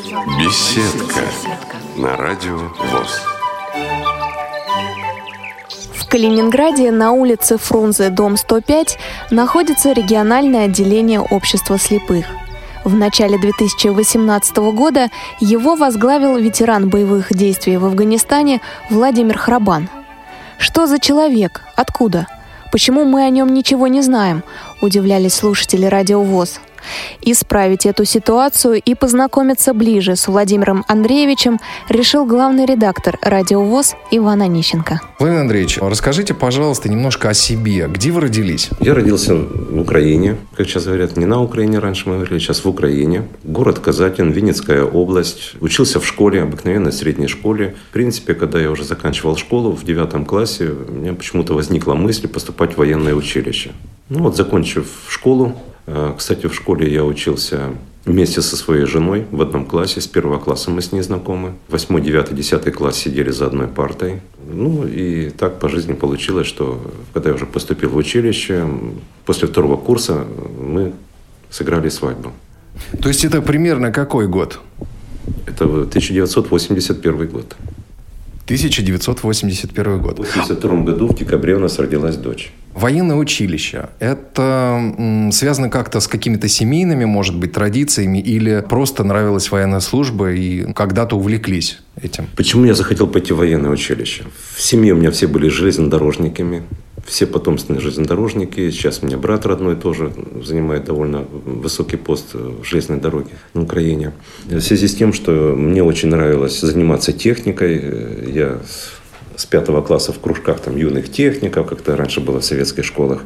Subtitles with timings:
[0.00, 1.20] Беседка
[1.94, 3.20] на радио ВОЗ.
[5.94, 8.98] В Калининграде на улице Фрунзе, дом 105,
[9.30, 12.24] находится региональное отделение общества слепых.
[12.82, 19.90] В начале 2018 года его возглавил ветеран боевых действий в Афганистане Владимир Храбан.
[20.56, 21.60] Что за человек?
[21.76, 22.26] Откуда?
[22.72, 24.44] Почему мы о нем ничего не знаем?
[24.80, 26.58] Удивлялись слушатели радио ВОЗ.
[27.22, 34.42] Исправить эту ситуацию и познакомиться ближе с Владимиром Андреевичем решил главный редактор «Радио ВОЗ» Иван
[34.42, 35.00] Онищенко.
[35.18, 37.88] Владимир Андреевич, расскажите, пожалуйста, немножко о себе.
[37.88, 38.70] Где вы родились?
[38.80, 42.68] Я родился в Украине, как сейчас говорят, не на Украине, раньше мы говорили, сейчас в
[42.68, 43.28] Украине.
[43.44, 45.54] Город Казатин, Винницкая область.
[45.60, 47.74] Учился в школе, обыкновенной средней школе.
[47.90, 52.28] В принципе, когда я уже заканчивал школу в девятом классе, у меня почему-то возникла мысль
[52.28, 53.72] поступать в военное училище.
[54.08, 55.54] Ну вот, закончив школу,
[56.16, 57.70] кстати, в школе я учился
[58.04, 60.00] вместе со своей женой в одном классе.
[60.00, 61.54] С первого класса мы с ней знакомы.
[61.68, 64.20] Восьмой, девятый, десятый класс сидели за одной партой.
[64.46, 66.80] Ну и так по жизни получилось, что
[67.12, 68.66] когда я уже поступил в училище,
[69.26, 70.24] после второго курса
[70.58, 70.92] мы
[71.50, 72.32] сыграли свадьбу.
[73.02, 74.60] То есть это примерно какой год?
[75.46, 77.56] Это 1981 год.
[78.50, 80.18] 1981 год.
[80.18, 82.52] В 1982 году в декабре у нас родилась дочь.
[82.74, 89.80] Военное училище– это связано как-то с какими-то семейными, может быть, традициями или просто нравилась военная
[89.80, 92.26] служба и когда-то увлеклись этим?
[92.36, 94.24] Почему я захотел пойти в военное училище?
[94.56, 96.64] В семье у меня все были железнодорожниками,
[97.10, 98.70] все потомственные железнодорожники.
[98.70, 104.12] Сейчас у меня брат родной тоже занимает довольно высокий пост в железной дороге на Украине.
[104.46, 108.60] В связи с тем, что мне очень нравилось заниматься техникой, я
[109.34, 113.22] с пятого класса в кружках там юных техников, как то раньше было в советских школах,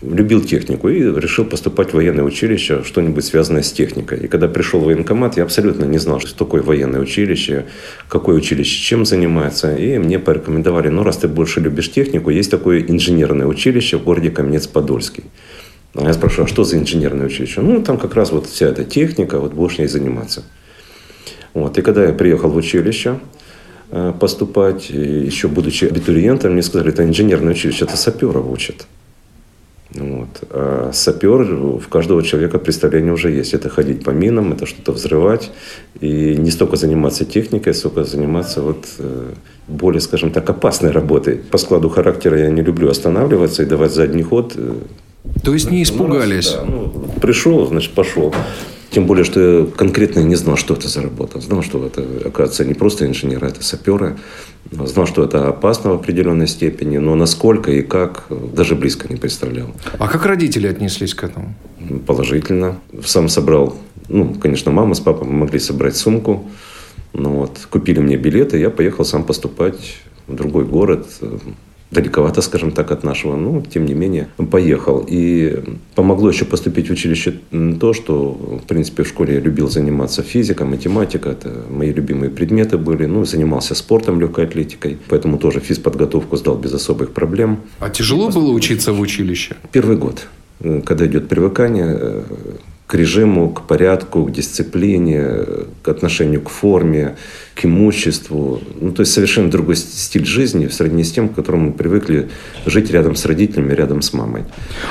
[0.00, 4.20] любил технику и решил поступать в военное училище, что-нибудь связанное с техникой.
[4.20, 7.66] И когда пришел в военкомат, я абсолютно не знал, что такое военное училище,
[8.08, 9.74] какое училище чем занимается.
[9.74, 14.30] И мне порекомендовали, ну, раз ты больше любишь технику, есть такое инженерное училище в городе
[14.30, 15.24] Каменец-Подольский.
[15.94, 17.60] А я спрашиваю, а что за инженерное училище?
[17.60, 20.44] Ну, там как раз вот вся эта техника, вот будешь ней заниматься.
[21.54, 21.76] Вот.
[21.76, 23.18] И когда я приехал в училище,
[23.90, 28.86] э, поступать, еще будучи абитуриентом, мне сказали, это инженерное училище, это саперов учат.
[29.94, 30.28] Вот.
[30.50, 33.54] А сапер, в каждого человека представление уже есть.
[33.54, 35.50] Это ходить по минам, это что-то взрывать.
[36.00, 39.32] И не столько заниматься техникой, сколько заниматься вот э,
[39.66, 41.36] более, скажем так, опасной работой.
[41.36, 44.52] По складу характера я не люблю останавливаться и давать задний ход.
[44.56, 44.74] Э,
[45.42, 46.52] То есть не испугались?
[46.52, 48.34] Да, ну, пришел, значит, пошел.
[48.90, 51.40] Тем более, что я конкретно не знал, что это за работа.
[51.40, 54.16] Знал, что это, оказывается, не просто инженеры, это саперы.
[54.70, 59.68] Знал, что это опасно в определенной степени, но насколько и как, даже близко не представлял.
[59.98, 61.54] А как родители отнеслись к этому?
[62.06, 62.78] Положительно.
[63.04, 63.76] Сам собрал,
[64.08, 66.48] ну, конечно, мама с папой могли собрать сумку.
[67.12, 71.06] Ну, вот, купили мне билеты, я поехал сам поступать в другой город,
[71.90, 75.04] далековато, скажем так, от нашего, но тем не менее поехал.
[75.08, 75.62] И
[75.94, 77.34] помогло еще поступить в училище
[77.80, 78.32] то, что,
[78.62, 83.24] в принципе, в школе я любил заниматься физикой, математикой, это мои любимые предметы были, ну,
[83.24, 87.60] занимался спортом, легкой атлетикой, поэтому тоже физподготовку сдал без особых проблем.
[87.80, 89.56] А тяжело было учиться в училище?
[89.72, 90.26] Первый год,
[90.60, 92.22] э, когда идет привыкание, э,
[92.88, 95.44] к режиму, к порядку, к дисциплине,
[95.82, 97.16] к отношению к форме,
[97.54, 98.62] к имуществу.
[98.80, 102.30] Ну, то есть совершенно другой стиль жизни в сравнении с тем, к которому мы привыкли
[102.64, 104.44] жить рядом с родителями, рядом с мамой.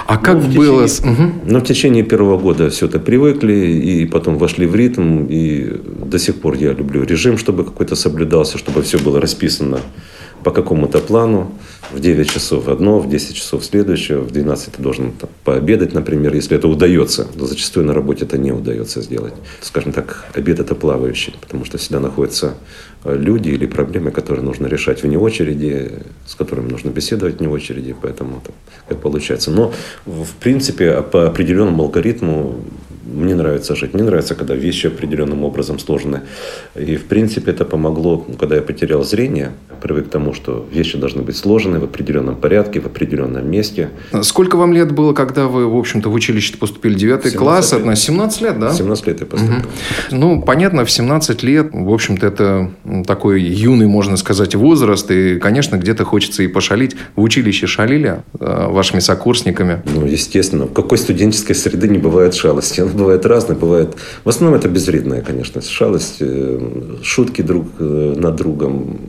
[0.05, 0.87] А как ну, было?
[0.87, 1.33] Течение, угу.
[1.47, 6.19] Но в течение первого года все это привыкли, и потом вошли в ритм, и до
[6.19, 9.79] сих пор я люблю режим, чтобы какой-то соблюдался, чтобы все было расписано
[10.43, 11.51] по какому-то плану.
[11.91, 16.35] В 9 часов одно, в 10 часов следующее, в 12 ты должен там, пообедать, например,
[16.35, 17.27] если это удается.
[17.35, 19.33] Но зачастую на работе это не удается сделать.
[19.61, 22.55] Скажем так, обед это плавающий, потому что всегда находятся
[23.05, 27.95] э, люди или проблемы, которые нужно решать вне очереди, с которыми нужно беседовать вне очереди,
[28.01, 28.55] поэтому там,
[28.89, 29.51] как получается.
[29.51, 29.73] Но,
[30.05, 32.63] в принципе, по определенному алгоритму
[33.07, 33.93] мне нравится жить.
[33.93, 36.21] Мне нравится, когда вещи определенным образом сложены.
[36.75, 39.51] И, в принципе, это помогло, когда я потерял зрение,
[39.81, 43.89] привык к тому, что вещи должны быть сложены в определенном порядке, в определенном месте.
[44.21, 46.95] Сколько вам лет было, когда вы, в общем-то, в училище поступили?
[46.95, 47.73] Девятый класс?
[47.73, 47.97] Лет.
[47.97, 48.73] 17 лет, да?
[48.73, 49.57] 17 лет я поступил.
[49.57, 49.65] Угу.
[50.11, 52.71] Ну, понятно, в 17 лет, в общем-то, это
[53.05, 55.09] такой юный, можно сказать, возраст.
[55.11, 56.95] И, конечно, где-то хочется и пошалить.
[57.15, 59.81] В училище шалили э, вашими сокурсниками?
[59.85, 60.65] Ну, естественно.
[60.65, 62.81] В какой студенческой среды не бывает шалости?
[62.97, 63.95] Бывает разное, бывает...
[64.23, 66.59] В основном это безвредная, конечно, шалость, э,
[67.03, 68.99] шутки друг э, над другом.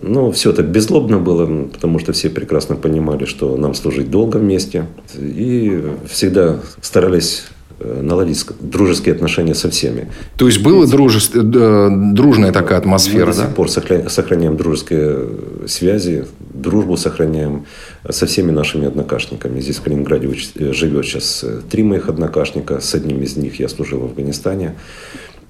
[0.00, 4.86] Но все это беззлобно было, потому что все прекрасно понимали, что нам служить долго вместе.
[5.18, 7.44] И всегда старались
[7.84, 10.08] наладить дружеские отношения со всеми.
[10.36, 11.30] То есть была дружес...
[11.32, 13.42] дружная такая атмосфера, Мы да?
[13.42, 15.28] до сих пор сохраняем дружеские
[15.66, 17.66] связи, дружбу сохраняем
[18.08, 19.60] со всеми нашими однокашниками.
[19.60, 20.32] Здесь в Калининграде
[20.72, 22.80] живет сейчас три моих однокашника.
[22.80, 24.74] С одним из них я служил в Афганистане.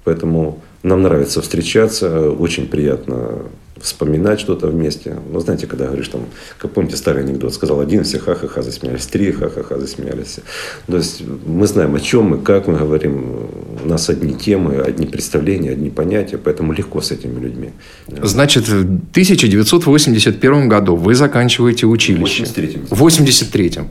[0.03, 3.43] Поэтому нам нравится встречаться, очень приятно
[3.83, 5.17] вспоминать что-то вместе.
[5.31, 6.21] Ну, знаете, когда говоришь, там,
[6.57, 10.39] как помните старый анекдот, сказал один, все ха-ха-ха засмеялись, три ха-ха-ха засмеялись.
[10.87, 13.49] То есть мы знаем, о чем мы, как мы говорим,
[13.83, 17.71] у нас одни темы, одни представления, одни понятия, поэтому легко с этими людьми.
[18.07, 22.45] Значит, в 1981 году вы заканчиваете училище.
[22.45, 22.85] В 83-м.
[22.89, 23.89] В 83-м.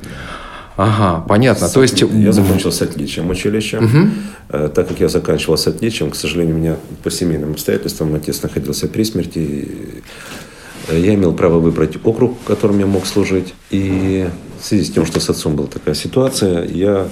[0.77, 1.69] Ага, понятно.
[1.69, 2.01] С То есть...
[2.01, 3.79] Я закончил с отличием училище.
[3.79, 4.69] Угу.
[4.71, 8.89] Так как я заканчивал с отличием, к сожалению, у меня по семейным обстоятельствам отец находился
[8.89, 9.69] при смерти.
[10.91, 13.55] Я имел право выбрать округ, в котором я мог служить.
[13.71, 14.29] И
[14.61, 17.09] в связи с тем, что с отцом была такая ситуация, я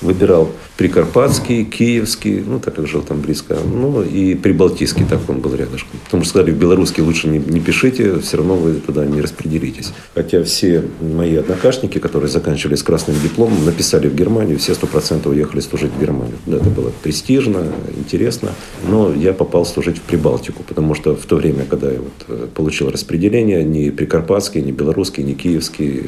[0.00, 5.54] выбирал Прикарпатский, Киевский, ну, так как жил там близко, ну, и Прибалтийский, так он был
[5.54, 5.98] рядышком.
[6.04, 9.92] Потому что сказали, в белорусский лучше не, не пишите, все равно вы туда не распределитесь.
[10.14, 15.32] Хотя все мои однокашники, которые заканчивали с красным дипломом, написали в Германию, все сто процентов
[15.32, 16.36] уехали служить в Германию.
[16.46, 17.64] Да, это было престижно,
[17.96, 18.50] интересно,
[18.88, 22.90] но я попал служить в Прибалтику, потому что в то время, когда я вот получил
[22.90, 26.04] распределение, ни Прикарпатский, ни белорусский, ни киевский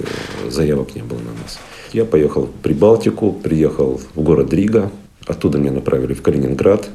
[0.48, 1.58] заявок не было на нас.
[1.92, 4.90] Я поехал в Прибалтику, приехал в город Рига.
[5.26, 6.88] Оттуда меня направили в Калининград.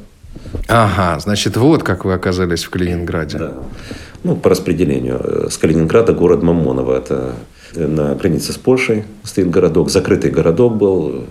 [0.67, 3.37] Ага, значит, вот как вы оказались в Калининграде.
[3.37, 3.53] Да.
[4.23, 5.49] Ну, по распределению.
[5.49, 6.97] С Калининграда город Мамоново.
[6.97, 7.33] Это
[7.75, 9.89] на границе с Польшей стоит городок.
[9.89, 11.25] Закрытый городок был.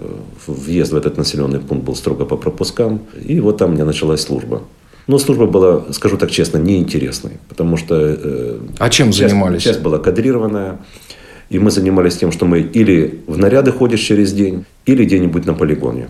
[0.46, 3.00] Въезд в этот населенный пункт был строго по пропускам.
[3.24, 4.62] И вот там у меня началась служба.
[5.06, 7.32] Но служба была, скажу так честно, неинтересной.
[7.48, 7.94] Потому что...
[7.96, 9.62] Э, а чем часть, занимались?
[9.62, 10.78] Часть была кадрированная.
[11.50, 15.54] И мы занимались тем, что мы или в наряды ходишь через день, или где-нибудь на
[15.54, 16.08] полигоне.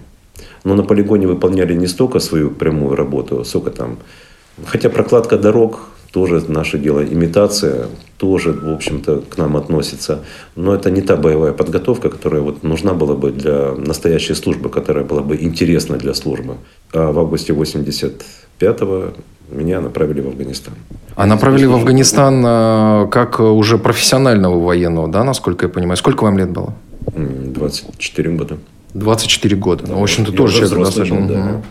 [0.64, 3.98] Но на полигоне выполняли не столько свою прямую работу, сколько там...
[4.66, 5.80] Хотя прокладка дорог
[6.12, 7.88] тоже наше дело, имитация
[8.18, 10.22] тоже, в общем-то, к нам относится.
[10.54, 15.04] Но это не та боевая подготовка, которая вот нужна была бы для настоящей службы, которая
[15.04, 16.54] была бы интересна для службы.
[16.92, 19.12] А в августе 85-го
[19.50, 20.74] меня направили в Афганистан.
[21.16, 25.96] А направили в Афганистан э, как уже профессионального военного, да, насколько я понимаю?
[25.96, 26.74] Сколько вам лет было?
[27.14, 28.58] 24 года.
[28.94, 29.84] 24 года.
[29.84, 31.28] Да, ну, в общем-то, тоже человек достаточно.
[31.28, 31.62] да.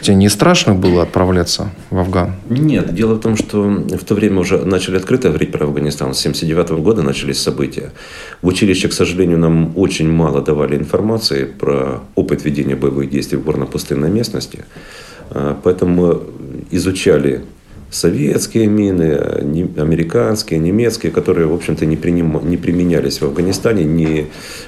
[0.00, 2.34] Тебе не страшно было отправляться в Афган?
[2.48, 6.14] Нет, дело в том, что в то время уже начали открыто говорить про Афганистан.
[6.14, 7.90] С 79 года начались события.
[8.42, 13.44] В училище, к сожалению, нам очень мало давали информации про опыт ведения боевых действий в
[13.44, 14.64] горно-пустынной местности.
[15.30, 16.22] А, Поэтому
[16.70, 17.42] изучали
[17.94, 19.12] советские мины,
[19.76, 24.26] американские, немецкие, которые, в общем-то, не, приним, не применялись в Афганистане, ни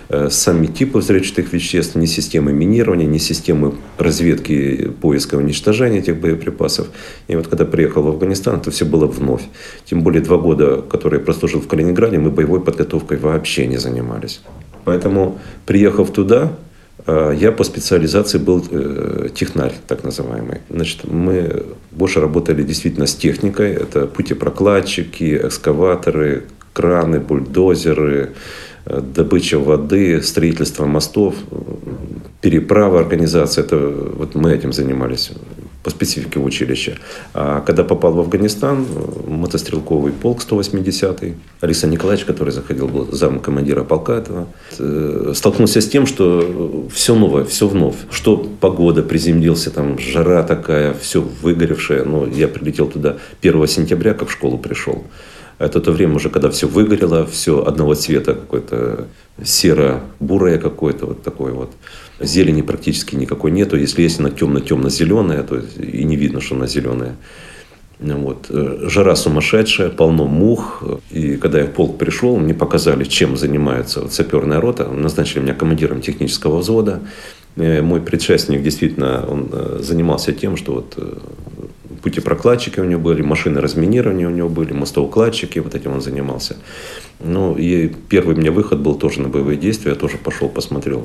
[0.09, 6.21] э, сами типы взрывчатых веществ, ни системы минирования, ни системы разведки, поиска и уничтожения этих
[6.21, 6.87] боеприпасов.
[7.27, 9.43] И вот когда приехал в Афганистан, это все было вновь.
[9.85, 14.41] Тем более два года, которые я прослужил в Калининграде, мы боевой подготовкой вообще не занимались.
[14.85, 16.53] Поэтому, приехав туда,
[17.07, 20.59] я по специализации был э, технарь, так называемый.
[20.69, 23.73] Значит, мы больше работали действительно с техникой.
[23.73, 28.31] Это путепрокладчики, экскаваторы, краны, бульдозеры,
[28.87, 31.37] э, добыча воды, строительство мостов,
[32.41, 33.65] переправа организация.
[33.65, 35.31] Это, вот мы этим занимались
[35.87, 36.99] по специфике училища.
[37.33, 38.85] А когда попал в Афганистан,
[39.29, 44.49] мотострелковый полк 180-й, Александр Николаевич, который заходил, был зам командира полка этого,
[45.33, 47.95] столкнулся с тем, что все новое, все вновь.
[48.11, 52.03] Что погода, приземлился, там жара такая, все выгоревшее.
[52.03, 55.05] Но я прилетел туда 1 сентября, как в школу пришел.
[55.61, 59.07] Это то время уже, когда все выгорело, все одного цвета, какое-то
[59.45, 61.71] серо-бурое какое-то, вот такое вот.
[62.19, 63.77] Зелени практически никакой нету.
[63.77, 67.17] Если есть она темно-темно-зеленая, то и не видно, что она зеленая.
[67.99, 68.47] Вот.
[68.51, 70.83] Жара сумасшедшая, полно мух.
[71.11, 74.89] И когда я в полк пришел, мне показали, чем занимается вот саперная рота.
[74.89, 77.01] Назначили меня командиром технического взвода.
[77.57, 80.99] Мой предшественник действительно он занимался тем, что вот
[82.07, 86.57] путепрокладчики у него были, машины разминирования у него были, мостоукладчики, вот этим он занимался.
[87.19, 91.03] Ну, и первый у меня выход был тоже на боевые действия, я тоже пошел, посмотрел,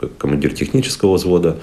[0.00, 1.58] как командир технического взвода.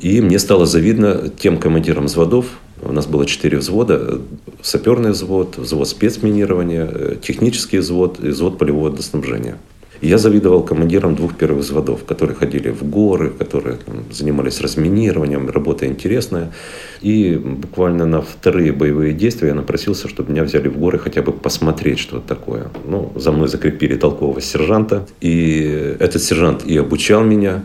[0.00, 2.46] И мне стало завидно тем командирам взводов,
[2.80, 4.18] у нас было четыре взвода,
[4.62, 9.58] саперный взвод, взвод спецминирования, технический взвод и взвод полевого водоснабжения.
[10.00, 15.86] Я завидовал командирам двух первых взводов, которые ходили в горы, которые там, занимались разминированием, работа
[15.86, 16.52] интересная.
[17.00, 21.32] И буквально на вторые боевые действия я напросился, чтобы меня взяли в горы хотя бы
[21.32, 22.64] посмотреть, что это такое.
[22.86, 25.06] Ну, за мной закрепили толкового сержанта.
[25.20, 27.64] И этот сержант и обучал меня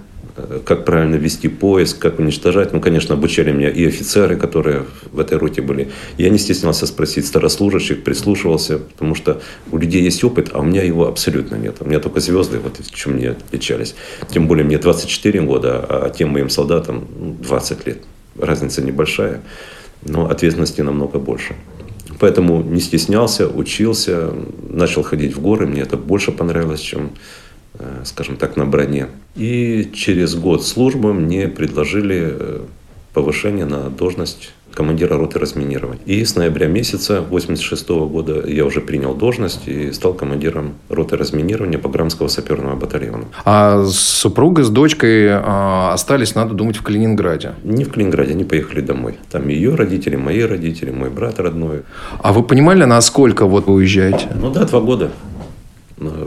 [0.65, 2.73] как правильно вести поиск, как уничтожать.
[2.73, 5.89] Ну, конечно, обучали меня и офицеры, которые в этой роте были.
[6.17, 9.41] Я не стеснялся спросить старослужащих, прислушивался, потому что
[9.71, 11.77] у людей есть опыт, а у меня его абсолютно нет.
[11.79, 13.95] У меня только звезды, вот в чем мне отличались.
[14.29, 17.07] Тем более мне 24 года, а тем моим солдатам
[17.41, 17.99] 20 ну, лет.
[18.37, 19.41] Разница небольшая,
[20.03, 21.55] но ответственности намного больше.
[22.19, 24.33] Поэтому не стеснялся, учился,
[24.67, 25.65] начал ходить в горы.
[25.65, 27.11] Мне это больше понравилось, чем,
[28.03, 29.07] скажем так, на броне.
[29.35, 32.59] И через год службы мне предложили э,
[33.13, 36.01] повышение на должность командира роты разминирования.
[36.05, 41.77] И с ноября месяца 1986 года я уже принял должность и стал командиром роты разминирования
[41.77, 43.25] Баграмского саперного батальона.
[43.45, 47.53] А с супругой, с дочкой а, остались, надо думать, в Калининграде?
[47.63, 49.17] Не в Калининграде, они поехали домой.
[49.31, 51.81] Там ее родители, мои родители, мой брат родной.
[52.21, 54.27] А вы понимали, насколько вот вы уезжаете?
[54.39, 55.11] Ну да, два года.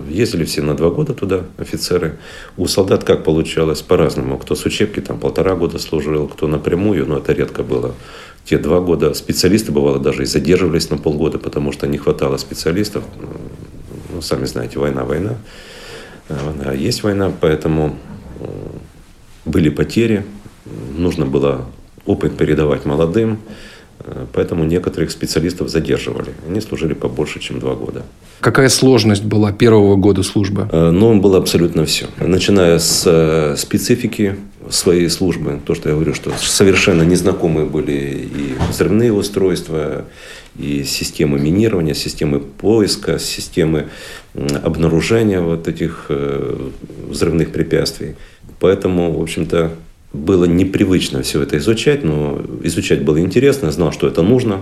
[0.08, 2.18] Ездили все на два года туда, офицеры.
[2.56, 3.80] У солдат как получалось?
[3.80, 4.38] По-разному.
[4.38, 7.94] Кто с учебки там полтора года служил, кто напрямую, но это редко было
[8.44, 13.04] те два года специалисты, бывало, даже и задерживались на полгода, потому что не хватало специалистов.
[14.12, 15.36] Ну, сами знаете, война, война.
[16.28, 17.96] А есть война, поэтому
[19.44, 20.24] были потери.
[20.96, 21.66] Нужно было
[22.04, 23.38] опыт передавать молодым.
[24.32, 26.30] Поэтому некоторых специалистов задерживали.
[26.48, 28.02] Они служили побольше, чем два года.
[28.40, 30.68] Какая сложность была первого года службы?
[30.72, 32.06] Ну, было абсолютно все.
[32.18, 34.36] Начиная с э, специфики
[34.70, 35.60] своей службы.
[35.64, 40.04] То, что я говорю, что совершенно незнакомые были и взрывные устройства,
[40.58, 43.88] и системы минирования, системы поиска, системы
[44.62, 46.68] обнаружения вот этих э,
[47.08, 48.16] взрывных препятствий.
[48.60, 49.72] Поэтому, в общем-то,
[50.12, 54.60] было непривычно все это изучать, но изучать было интересно, знал, что это нужно,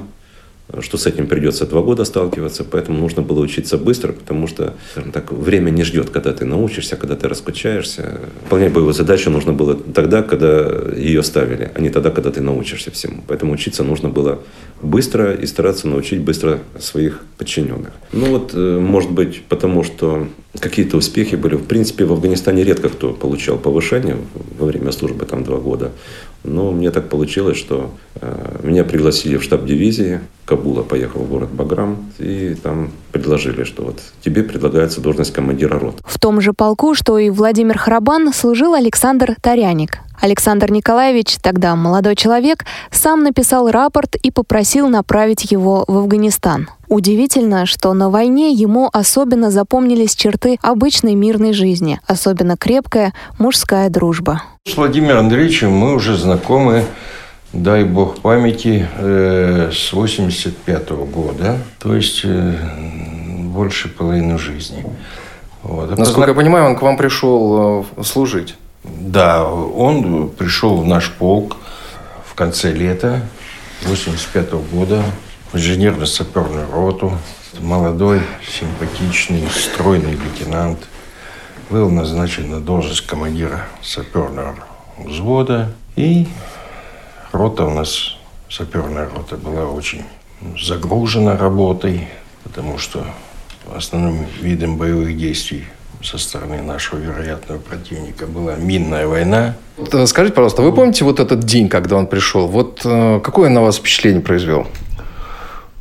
[0.80, 4.74] что с этим придется два года сталкиваться, поэтому нужно было учиться быстро, потому что,
[5.12, 8.20] так, время не ждет, когда ты научишься, когда ты раскучаешься.
[8.44, 12.90] Выполнять боевую задачу нужно было тогда, когда ее ставили, а не тогда, когда ты научишься
[12.90, 13.22] всему.
[13.26, 14.40] Поэтому учиться нужно было
[14.82, 17.90] быстро и стараться научить быстро своих подчиненных.
[18.12, 20.26] Ну вот, э, может быть, потому что
[20.58, 21.54] какие-то успехи были.
[21.54, 24.16] В принципе, в Афганистане редко кто получал повышение
[24.58, 25.92] во время службы, там два года.
[26.42, 31.50] Но мне так получилось, что э, меня пригласили в штаб дивизии Кабула, поехал в город
[31.50, 36.00] Баграм, и там предложили, что вот тебе предлагается должность командира рот.
[36.04, 39.98] В том же полку, что и Владимир Харабан, служил Александр Таряник.
[40.20, 46.68] Александр Николаевич, тогда молодой человек, сам написал рапорт и попросил направить его в Афганистан.
[46.88, 54.42] Удивительно, что на войне ему особенно запомнились черты обычной мирной жизни, особенно крепкая мужская дружба.
[54.68, 56.84] С Владимиром Андреевичем мы уже знакомы,
[57.52, 62.54] дай бог памяти, э, с 85 -го года, то есть э,
[63.44, 64.84] больше половины жизни.
[65.62, 65.96] Вот.
[65.98, 68.54] Насколько я понимаю, он к вам пришел э, служить.
[68.82, 71.58] Да, он пришел в наш полк
[72.24, 73.22] в конце лета
[73.82, 75.02] 85 -го года
[75.52, 77.18] в инженерно-саперную роту.
[77.58, 80.78] Молодой, симпатичный, стройный лейтенант.
[81.68, 84.54] Был назначен на должность командира саперного
[84.96, 85.72] взвода.
[85.96, 86.26] И
[87.32, 88.16] рота у нас,
[88.48, 90.04] саперная рота, была очень
[90.58, 92.08] загружена работой,
[92.44, 93.04] потому что
[93.74, 95.66] основным видом боевых действий
[96.02, 99.56] со стороны нашего вероятного противника была минная война.
[99.76, 102.46] Э, скажите, пожалуйста, вы помните вот этот день, когда он пришел?
[102.46, 104.66] Вот э, какое на вас впечатление произвел?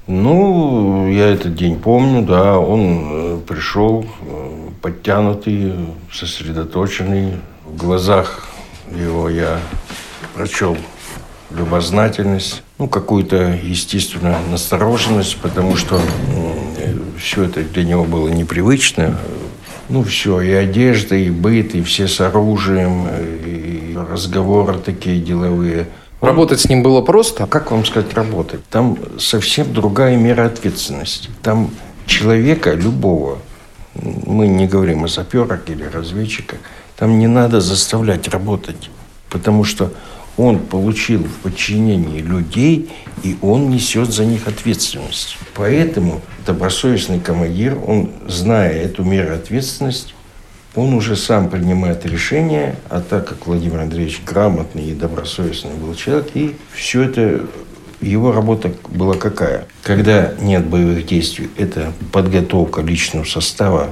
[0.07, 2.57] Ну, я этот день помню, да.
[2.57, 4.05] Он э, пришел
[4.81, 5.73] подтянутый,
[6.11, 7.33] сосредоточенный.
[7.65, 8.47] В глазах
[8.91, 9.59] его я
[10.33, 10.77] прочел
[11.51, 15.99] любознательность, ну, какую-то, естественно, настороженность, потому что
[17.17, 19.17] все это для него было непривычно.
[19.89, 25.87] Ну, все, и одежда, и быт, и все с оружием, и разговоры такие деловые.
[26.21, 27.47] Работать с ним было просто?
[27.47, 28.63] Как вам сказать работать?
[28.69, 31.29] Там совсем другая мера ответственности.
[31.41, 31.71] Там
[32.05, 33.39] человека любого,
[33.95, 36.59] мы не говорим о саперах или разведчиках,
[36.95, 38.89] там не надо заставлять работать,
[39.29, 39.91] потому что
[40.39, 42.89] он получил в подчинении людей,
[43.23, 45.37] и он несет за них ответственность.
[45.53, 50.13] Поэтому добросовестный командир, он, зная эту меру ответственности,
[50.75, 56.29] он уже сам принимает решение, а так как Владимир Андреевич грамотный и добросовестный был человек,
[56.35, 57.45] и все это,
[57.99, 59.67] его работа была какая?
[59.83, 63.89] Когда нет боевых действий, это подготовка личного состава,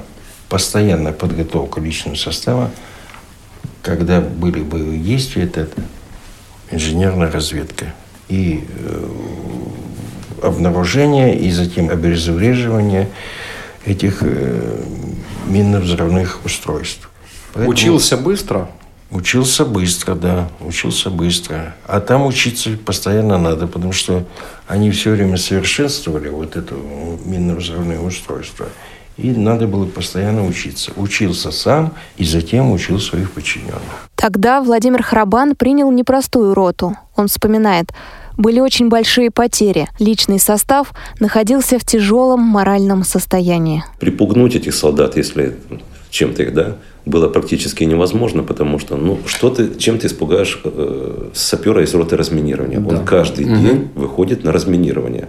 [0.47, 2.71] постоянная подготовка личного состава.
[3.81, 5.67] Когда были боевые действия, это
[6.71, 7.93] инженерная разведка.
[8.29, 9.09] И э,
[10.43, 13.09] обнаружение, и затем обезвреживание
[13.85, 14.83] этих э,
[15.47, 17.09] минно-взрывных устройств.
[17.53, 17.69] Поэтому...
[17.69, 18.69] Учился быстро?
[19.09, 21.75] Учился быстро, да, учился быстро.
[21.85, 24.25] А там учиться постоянно надо, потому что
[24.67, 26.75] они все время совершенствовали вот это
[27.23, 28.67] минно-взрывное устройство.
[29.17, 30.91] И надо было постоянно учиться.
[30.95, 34.09] Учился сам и затем учил своих подчиненных.
[34.15, 36.95] Тогда Владимир Храбан принял непростую роту.
[37.15, 37.91] Он вспоминает,
[38.37, 39.87] были очень большие потери.
[39.99, 43.83] Личный состав находился в тяжелом моральном состоянии.
[43.99, 45.57] Припугнуть этих солдат, если
[46.11, 51.29] чем-то их, да, было практически невозможно, потому что, ну, что ты, чем ты испугаешь э,
[51.33, 52.79] сапера из роты разминирования?
[52.79, 52.97] Да.
[52.97, 53.55] Он каждый угу.
[53.55, 55.27] день выходит на разминирование.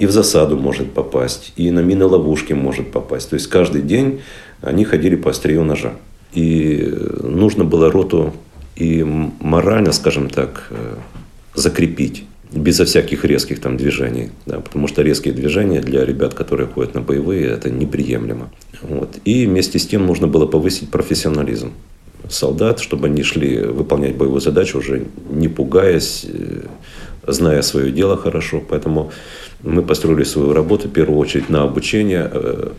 [0.00, 3.30] И в засаду может попасть, и на мины ловушки может попасть.
[3.30, 4.22] То есть каждый день
[4.62, 5.92] они ходили по острию ножа.
[6.32, 6.90] И
[7.22, 8.32] нужно было роту
[8.76, 10.96] и морально, скажем так, э,
[11.54, 16.94] закрепить безо всяких резких там движений, да, потому что резкие движения для ребят, которые ходят
[16.94, 18.50] на боевые, это неприемлемо.
[18.82, 19.18] Вот.
[19.26, 21.72] И вместе с тем нужно было повысить профессионализм
[22.28, 26.62] солдат, чтобы они шли выполнять боевую задачу уже не пугаясь, э,
[27.26, 28.62] зная свое дело хорошо.
[28.68, 29.12] Поэтому
[29.62, 32.30] мы построили свою работу в первую очередь на обучение.
[32.32, 32.70] Э,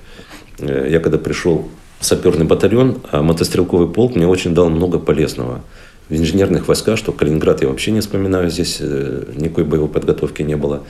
[0.60, 1.68] э, я когда пришел
[2.00, 5.62] в саперный батальон, а мотострелковый полк мне очень дал много полезного–
[6.12, 10.58] в инженерных войсках, что Калининград я вообще не вспоминаю, здесь э, никакой боевой подготовки не
[10.58, 10.84] было.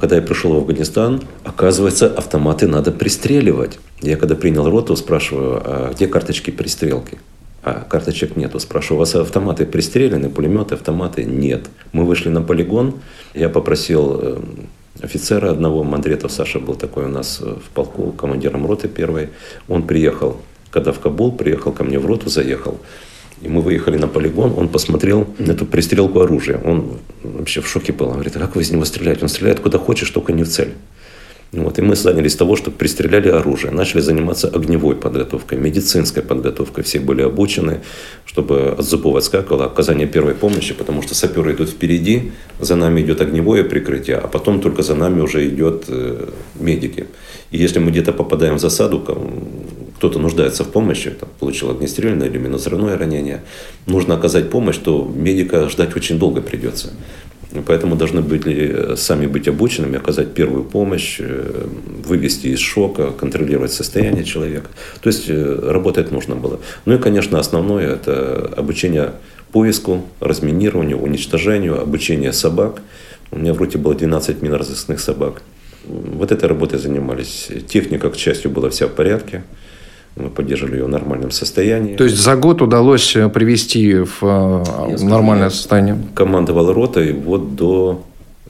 [0.00, 3.78] Когда я пришел в Афганистан, оказывается, автоматы надо пристреливать.
[4.00, 7.18] Я когда принял роту, спрашиваю, а где карточки пристрелки?
[7.66, 8.60] А карточек нету.
[8.60, 11.24] Спрашиваю, у вас автоматы пристрелены, пулеметы, автоматы?
[11.24, 11.68] Нет.
[11.90, 12.94] Мы вышли на полигон,
[13.34, 14.40] я попросил э,
[15.02, 19.30] офицера одного, Мандретов Саша был такой у нас в полку, командиром роты первой.
[19.66, 22.78] Он приехал, когда в Кабул, приехал ко мне в роту, заехал.
[23.42, 26.60] И мы выехали на полигон, он посмотрел на эту пристрелку оружия.
[26.64, 28.06] Он вообще в шоке был.
[28.06, 29.22] Он говорит, а как вы из него стреляете?
[29.22, 30.72] Он стреляет куда хочешь, только не в цель.
[31.52, 36.82] Вот, и мы занялись того, что пристреляли оружие, начали заниматься огневой подготовкой, медицинской подготовкой.
[36.82, 37.80] Все были обучены,
[38.24, 43.20] чтобы от зубов отскакивало оказание первой помощи, потому что саперы идут впереди, за нами идет
[43.20, 47.06] огневое прикрытие, а потом только за нами уже идет э, медики.
[47.52, 48.98] И если мы где-то попадаем в засаду,
[49.96, 53.42] кто-то нуждается в помощи, там, получил огнестрельное или минозрывное ранение,
[53.86, 56.92] нужно оказать помощь, то медика ждать очень долго придется.
[57.66, 58.44] Поэтому должны быть
[58.98, 61.66] сами быть обученными, оказать первую помощь, э,
[62.04, 64.68] вывести из шока, контролировать состояние человека.
[65.00, 66.58] То есть э, работать нужно было.
[66.86, 69.12] Ну и, конечно, основное– это обучение
[69.52, 72.82] поиску, разминированию, уничтожению, обучение собак.
[73.30, 75.42] У меня в роте было 12 миноразыскных собак.
[75.84, 77.48] Вот этой работой занимались.
[77.68, 79.44] Техника, к счастью, была вся в порядке.
[80.16, 81.94] Мы поддерживали ее в нормальном состоянии.
[81.94, 85.98] То есть за год удалось э, привести в э, нормальное состояние?
[86.14, 88.02] Командовал ротой вот до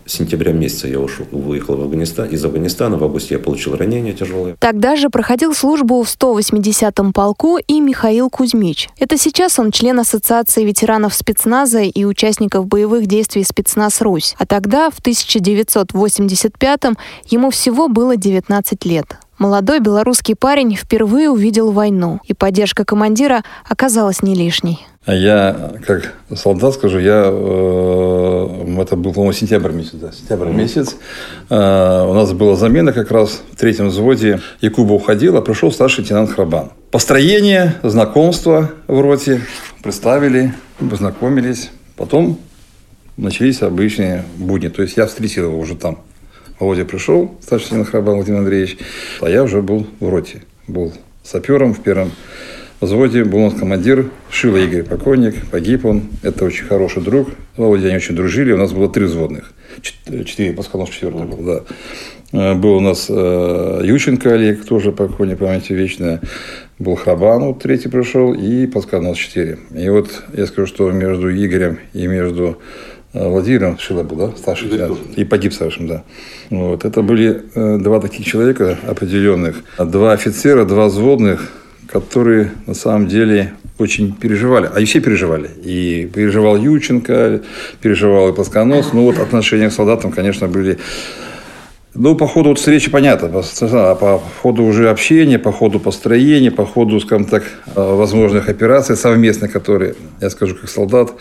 [0.07, 2.97] сентября месяца я ушел, выехал в Афганистан, из Афганистана.
[2.97, 4.57] В августе я получил ранение тяжелое.
[4.59, 8.89] Тогда же проходил службу в 180-м полку и Михаил Кузьмич.
[8.99, 14.35] Это сейчас он член Ассоциации ветеранов спецназа и участников боевых действий спецназ «Русь».
[14.39, 16.97] А тогда, в 1985-м,
[17.29, 19.17] ему всего было 19 лет.
[19.39, 24.87] Молодой белорусский парень впервые увидел войну, и поддержка командира оказалась не лишней.
[25.05, 30.97] А я, как солдат скажу, я, э, это был, по-моему, сентябрь месяц, да, сентябрь месяц.
[31.51, 34.41] Э, у нас была замена как раз в третьем взводе.
[34.63, 36.71] Якуба уходил, а пришел старший лейтенант Храбан.
[36.91, 39.43] Построение, знакомство в роте,
[39.83, 41.71] представили, познакомились.
[41.95, 42.39] Потом
[43.17, 44.69] начались обычные будни.
[44.69, 45.99] То есть я встретил его уже там.
[46.59, 48.79] Володя пришел, старший лейтенант Храбан Владимир Андреевич,
[49.21, 50.43] а я уже был в роте.
[50.67, 50.93] Был
[51.23, 52.13] сапером в первом
[52.81, 56.05] взводе, был у нас командир Шила Игорь, покойник, погиб он.
[56.23, 57.29] Это очень хороший друг.
[57.57, 59.53] Володя они очень дружили, у нас было три взводных.
[59.83, 61.63] Четыре, Паскалов четвертый был, да.
[62.33, 66.23] Э, был у нас э, Юченко Олег, тоже покойник, памяти вечная.
[66.79, 69.59] Был Храбанов, третий пришел, и Паскалов четыре.
[69.75, 74.69] И вот я скажу, что между Игорем и между Э, Владимиром Шила был, да, старший
[74.69, 76.05] лейтенант, и погиб старшим, да.
[76.51, 76.85] Вот.
[76.85, 81.51] Это были э, два таких человека определенных, два офицера, два взводных,
[81.89, 84.69] которые на самом деле очень переживали.
[84.75, 85.51] А и все переживали.
[85.63, 87.43] И переживал Юченко,
[87.81, 88.93] переживал и Плосконос.
[88.93, 90.79] Ну, вот отношения к солдатам, конечно, были
[91.97, 93.29] ну, по ходу вот встречи понятно.
[93.29, 98.49] По, а по ходу уже общения, по ходу построения, по ходу, скажем так, э, возможных
[98.49, 101.13] операций совместных, которые, я скажу как солдат,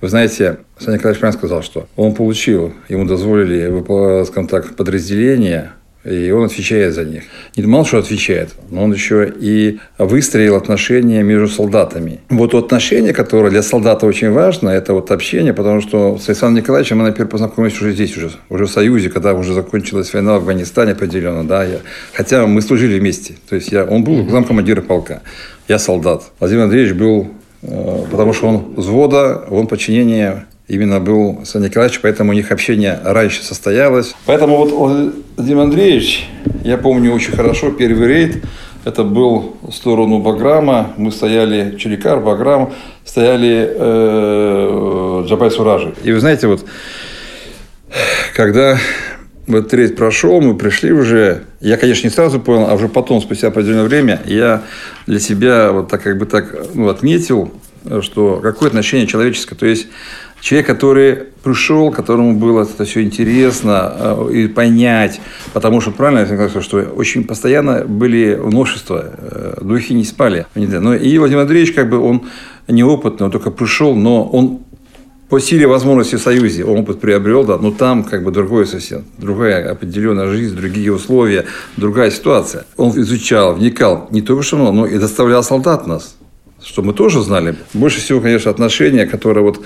[0.00, 5.72] вы знаете, Саня Николаевич правильно сказал, что он получил, ему дозволили, скажем так, подразделение
[6.06, 7.24] и он отвечает за них.
[7.56, 12.20] Не мало что отвечает, но он еще и выстроил отношения между солдатами.
[12.28, 16.98] Вот отношения, которые для солдата очень важно, это вот общение, потому что с Александром Николаевичем
[16.98, 20.92] мы, например, познакомились уже здесь, уже, уже в Союзе, когда уже закончилась война в Афганистане
[20.92, 21.78] определенно, да, я,
[22.12, 25.22] хотя мы служили вместе, то есть я, он был замкомандира полка,
[25.68, 26.22] я солдат.
[26.38, 27.28] Владимир Андреевич был
[27.62, 32.98] э, потому что он взвода, он подчинение именно был Сан Николаевич, поэтому у них общение
[33.04, 34.14] раньше состоялось.
[34.26, 34.72] Поэтому вот
[35.36, 36.28] Владимир Андреевич,
[36.64, 38.44] я помню очень хорошо первый рейд,
[38.84, 42.72] это был в сторону Баграма, мы стояли, Черекар, Баграм,
[43.04, 45.92] стояли э, Джабай Суражи.
[46.04, 46.64] И вы знаете, вот
[48.34, 48.78] когда
[49.48, 53.48] вот рейд прошел, мы пришли уже, я, конечно, не сразу понял, а уже потом, спустя
[53.48, 54.62] определенное время, я
[55.06, 57.52] для себя вот так как бы так ну, отметил,
[58.02, 59.56] что какое отношение человеческое.
[59.56, 59.88] То есть
[60.40, 65.20] человек, который пришел, которому было это все интересно э, и понять,
[65.52, 70.46] потому что правильно я сказал, что очень постоянно были новшества, э, духи не спали.
[70.54, 72.26] Но и Владимир Андреевич, как бы он
[72.68, 74.60] неопытный, он только пришел, но он
[75.28, 79.04] по силе возможности в Союзе он опыт приобрел, да, но там как бы другое совсем,
[79.18, 81.46] другая определенная жизнь, другие условия,
[81.76, 82.64] другая ситуация.
[82.76, 86.16] Он изучал, вникал не только что, но и доставлял солдат нас
[86.66, 87.54] что мы тоже знали.
[87.74, 89.64] Больше всего, конечно, отношения, которое вот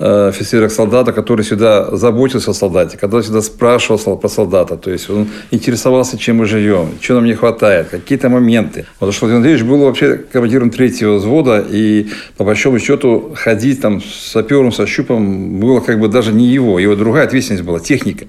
[0.00, 4.90] э, офицера к солдату, который всегда заботился о солдате, который всегда спрашивал про солдата, то
[4.90, 8.86] есть он интересовался, чем мы живем, что нам не хватает, какие-то моменты.
[8.94, 14.00] Потому что Владимир Андреевич был вообще командиром третьего взвода, и по большому счету ходить там
[14.00, 18.26] с сапером, со щупом было как бы даже не его, его другая ответственность была, техника.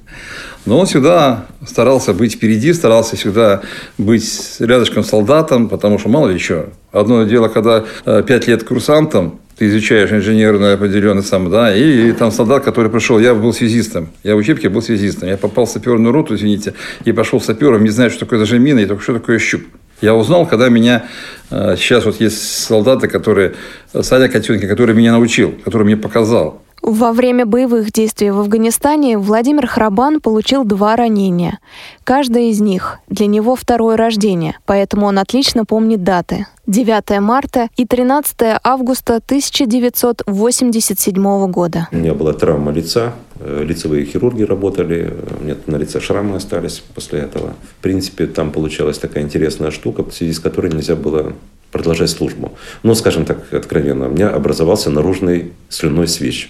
[0.66, 3.62] Но он всегда старался быть впереди, старался всегда
[3.98, 6.70] быть рядышком солдатом, потому что мало ли что.
[6.92, 12.12] Одно дело, когда э, пять лет курсантом, ты изучаешь инженерную определенный сам, да, и, и
[12.13, 15.69] там солдат, который пришел, я был связистом, я в учебке был связистом, я попал в
[15.69, 16.74] саперную роту, извините,
[17.06, 19.62] и пошел сапером, не знаю, что такое даже мина, и только что такое щуп.
[20.02, 21.04] Я узнал, когда меня...
[21.52, 23.54] Э, сейчас вот есть солдаты, которые...
[23.93, 26.63] Саня Котенки, который меня научил, который мне показал.
[26.82, 31.60] Во время боевых действий в Афганистане Владимир Храбан получил два ранения.
[32.04, 36.48] Каждое из них для него второе рождение, поэтому он отлично помнит даты.
[36.65, 41.88] 9 марта и 13 августа 1987 года.
[41.91, 46.82] У меня была травма лица, э, лицевые хирурги работали, у меня на лице шрамы остались
[46.96, 47.54] после этого.
[47.78, 51.34] В принципе, там получалась такая интересная штука, в связи с которой нельзя было
[51.72, 52.54] продолжать службу.
[52.82, 56.50] Но, скажем так, откровенно, у меня образовался наружный слюной свеч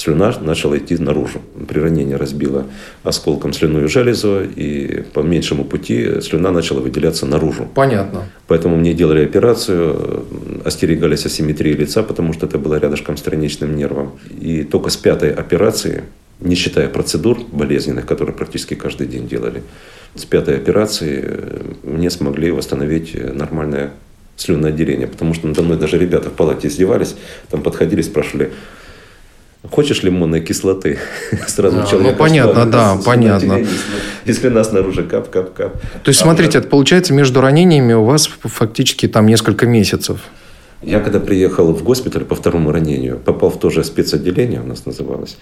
[0.00, 1.40] слюна начала идти наружу.
[1.68, 2.64] При ранении разбила
[3.04, 7.68] осколком слюную железу, и по меньшему пути слюна начала выделяться наружу.
[7.74, 8.24] Понятно.
[8.46, 10.24] Поэтому мне делали операцию,
[10.64, 14.12] остерегались асимметрии лица, потому что это было рядышком с страничным нервом.
[14.40, 16.04] И только с пятой операции,
[16.40, 19.62] не считая процедур болезненных, которые практически каждый день делали,
[20.14, 21.38] с пятой операции
[21.82, 23.90] мне смогли восстановить нормальное
[24.36, 27.14] слюноотделение, потому что надо мной даже ребята в палате издевались,
[27.50, 28.50] там подходили, спрашивали,
[29.68, 30.98] Хочешь лимонной кислоты?
[31.46, 32.12] Сразу а, человек.
[32.12, 33.64] Ну, понятно, да, понятно.
[34.24, 35.80] Если нас снаружи кап-кап-кап.
[36.02, 40.20] То есть, смотрите, это получается между ранениями у вас фактически там несколько месяцев.
[40.82, 44.86] Я когда приехал в госпиталь по второму ранению, попал в то же спецотделение, у нас
[44.86, 45.36] называлось,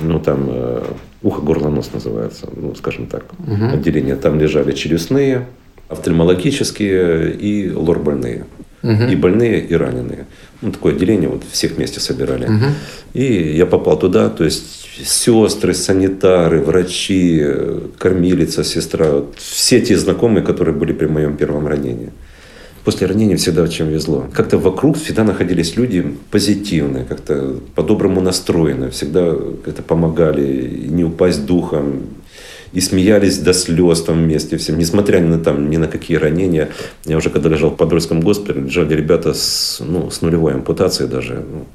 [0.00, 0.82] ну там э,
[1.22, 3.66] ухо-горло-нос называется, ну скажем так, угу.
[3.72, 4.16] отделение.
[4.16, 5.46] Там лежали челюстные,
[5.88, 8.44] офтальмологические и лор-больные.
[8.82, 9.04] Угу.
[9.10, 10.26] И больные, и раненые.
[10.60, 12.46] Ну, такое отделение вот всех вместе собирали.
[12.46, 12.64] Угу.
[13.14, 17.44] И я попал туда, то есть сестры, санитары, врачи,
[17.98, 22.10] кормилица, сестра, все те знакомые, которые были при моем первом ранении.
[22.84, 24.26] После ранения всегда чем везло.
[24.32, 32.02] Как-то вокруг всегда находились люди позитивные, как-то по-доброму настроенные, всегда это помогали не упасть духом,
[32.72, 36.68] и смеялись до слез там вместе всем, несмотря ни на, там, ни на какие ранения.
[37.04, 41.34] Я уже когда лежал в Подольском госпитале, лежали ребята с, ну, с нулевой ампутацией даже.
[41.34, 41.66] Ну,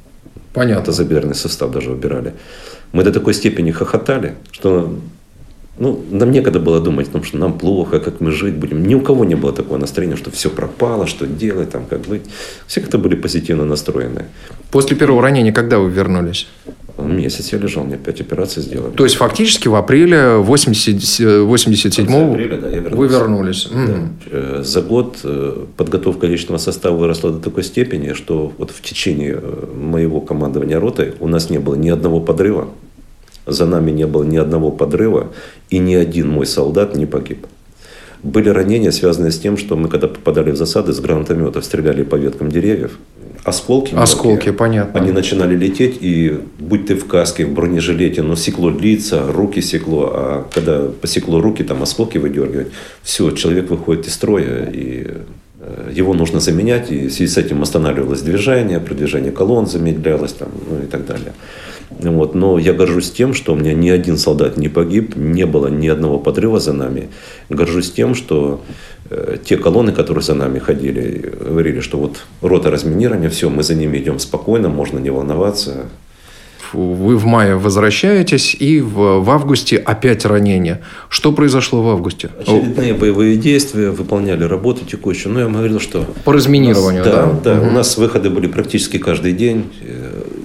[0.53, 0.81] Понятно.
[0.81, 2.33] Это забедренный состав даже убирали.
[2.91, 4.91] Мы до такой степени хохотали, что
[5.79, 8.87] ну, нам некогда было думать о том, что нам плохо, как мы жить будем.
[8.87, 12.23] Ни у кого не было такого настроения, что все пропало, что делать, там, как быть.
[12.65, 14.25] Все как-то были позитивно настроены.
[14.71, 16.47] После первого ранения когда вы вернулись?
[16.97, 18.91] Месяц я лежал, мне пять операций сделали.
[18.91, 23.67] То есть, фактически в апреле 87-го да, вы вернулись?
[23.71, 23.77] Да.
[23.77, 24.63] Mm.
[24.63, 29.65] За год э, подготовка личного состава выросла до такой степени, что вот в течение э,
[29.75, 32.69] моего командования ротой у нас не было ни одного подрыва.
[33.45, 35.31] За нами не было ни одного подрыва,
[35.69, 37.45] и ни один мой солдат не погиб.
[38.23, 42.15] Были ранения, связанные с тем, что мы, когда попадали в засады, с гранатометов стреляли по
[42.15, 42.97] веткам деревьев,
[43.47, 43.95] осколки.
[43.95, 44.99] Осколки, мелкие, понятно.
[44.99, 50.11] Они начинали лететь, и будь ты в каске, в бронежилете, но секло лица, руки секло,
[50.13, 52.67] а когда посекло руки, там осколки выдергивать,
[53.03, 55.17] все, человек выходит из строя, и
[55.67, 60.49] Э, его нужно заменять, и в связи с этим останавливалось движение, продвижение колонн замедлялось там,
[60.69, 61.33] ну и так далее.
[61.89, 62.35] Вот.
[62.35, 65.87] Но я горжусь тем, что у меня ни один солдат не погиб, не было ни
[65.87, 67.09] одного подрыва за нами.
[67.49, 68.61] Горжусь тем, что
[69.43, 73.97] те колонны, которые за нами ходили, говорили, что вот рота разминирования, все, мы за ними
[73.97, 75.85] идем спокойно, можно не волноваться,
[76.73, 80.81] вы в мае возвращаетесь, и в, в августе опять ранение.
[81.09, 82.29] Что произошло в августе?
[82.39, 85.33] Очередные боевые действия, выполняли работу текущую.
[85.33, 86.05] Ну, я вам говорил, что...
[86.23, 87.39] По разминированию, нас, да?
[87.43, 87.69] Да, угу.
[87.69, 89.71] у нас выходы были практически каждый день,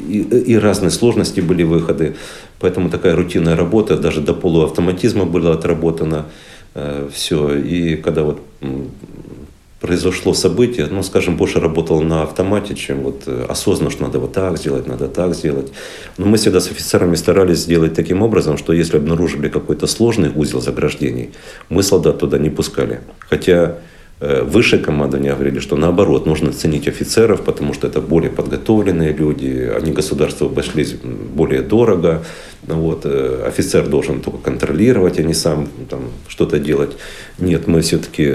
[0.08, 2.14] и, и разные сложности были выходы.
[2.60, 6.26] Поэтому такая рутинная работа, даже до полуавтоматизма была отработана.
[6.74, 7.54] Э, все.
[7.58, 8.40] И когда вот
[9.80, 14.32] произошло событие, ну, скажем, больше работал на автомате, чем вот э, осознанно, что надо вот
[14.32, 15.72] так сделать, надо так сделать.
[16.18, 20.60] Но мы всегда с офицерами старались сделать таким образом, что если обнаружили какой-то сложный узел
[20.60, 21.30] заграждений,
[21.68, 23.00] мы солдат туда не пускали.
[23.28, 23.78] Хотя
[24.24, 29.68] Э, высшее командование говорили, что наоборот, нужно ценить офицеров, потому что это более подготовленные люди,
[29.76, 32.22] они государству обошлись более дорого.
[32.66, 36.92] Ну вот, э, офицер должен только контролировать, а не сам там, что-то делать.
[37.38, 38.34] Нет, мы все-таки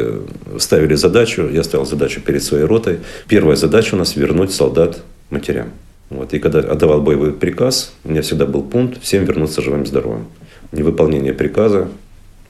[0.60, 3.00] ставили задачу, я ставил задачу перед своей ротой.
[3.30, 5.70] Первая задача у нас вернуть солдат матерям.
[6.10, 10.26] Вот, и когда отдавал боевой приказ, у меня всегда был пункт всем вернуться живым здоровым.
[10.74, 11.88] Невыполнение приказа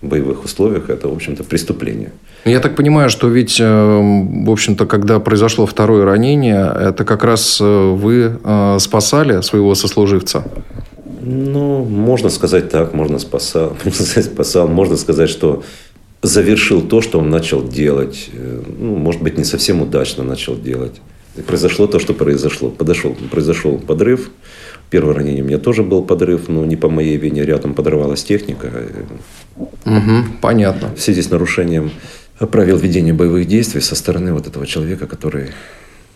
[0.02, 2.12] в боевых условиях– это, в общем-то, преступление.
[2.46, 7.60] Я так понимаю, что ведь, э, в общем-то, когда произошло второе ранение, это как раз
[7.62, 8.40] э, вы
[8.80, 10.44] спасали своего сослуживца?
[11.30, 15.64] Ну, можно сказать так, можно спасал, можно сказать, спасал, можно сказать, что
[16.22, 18.30] завершил то, что он начал делать.
[18.34, 21.02] Ну, может быть, не совсем удачно начал делать.
[21.36, 22.70] И произошло то, что произошло.
[22.70, 24.32] Подошел, произошел подрыв,
[24.90, 28.72] Первое ранение у меня тоже был подрыв, но не по моей вине, рядом подорвалась техника.
[29.58, 30.96] Угу, понятно.
[30.96, 31.92] В связи с нарушением
[32.40, 35.50] правил ведения боевых действий со стороны вот этого человека, который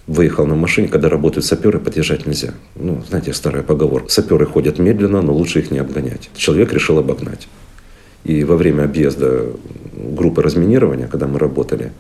[0.08, 2.54] выехал на машине, когда работают саперы, подъезжать нельзя.
[2.76, 4.10] Ну, знаете, старая поговорка.
[4.10, 6.30] Саперы ходят медленно, но лучше их не обгонять.
[6.36, 7.48] Человек решил обогнать.
[8.24, 9.48] И во время объезда
[9.94, 11.92] группы разминирования, когда мы работали,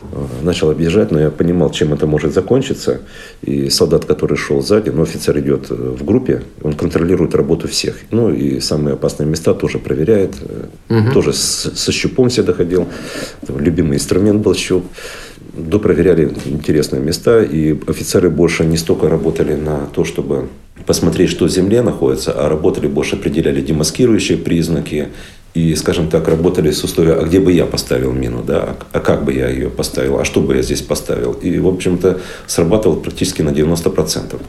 [0.00, 3.00] Э, начал объезжать, но я понимал, чем это может закончиться.
[3.42, 7.96] И солдат, который шел сзади, ну, офицер идет э, в группе, он контролирует работу всех.
[8.10, 10.34] Ну, и самые опасные места тоже проверяет.
[10.88, 11.12] Угу.
[11.12, 12.86] Тоже с, со щупом все доходил.
[13.48, 14.84] Любимый инструмент был щуп.
[15.58, 20.48] Допроверяли интересные места, и офицеры больше не столько работали на то, чтобы
[20.86, 25.08] посмотреть, что в земле находится, а работали больше, определяли демаскирующие признаки,
[25.58, 29.24] и, скажем так, работали с условием, а где бы я поставил мину, да, а как
[29.24, 31.32] бы я ее поставил, а что бы я здесь поставил.
[31.32, 34.40] И, в общем-то, срабатывал практически на 90%.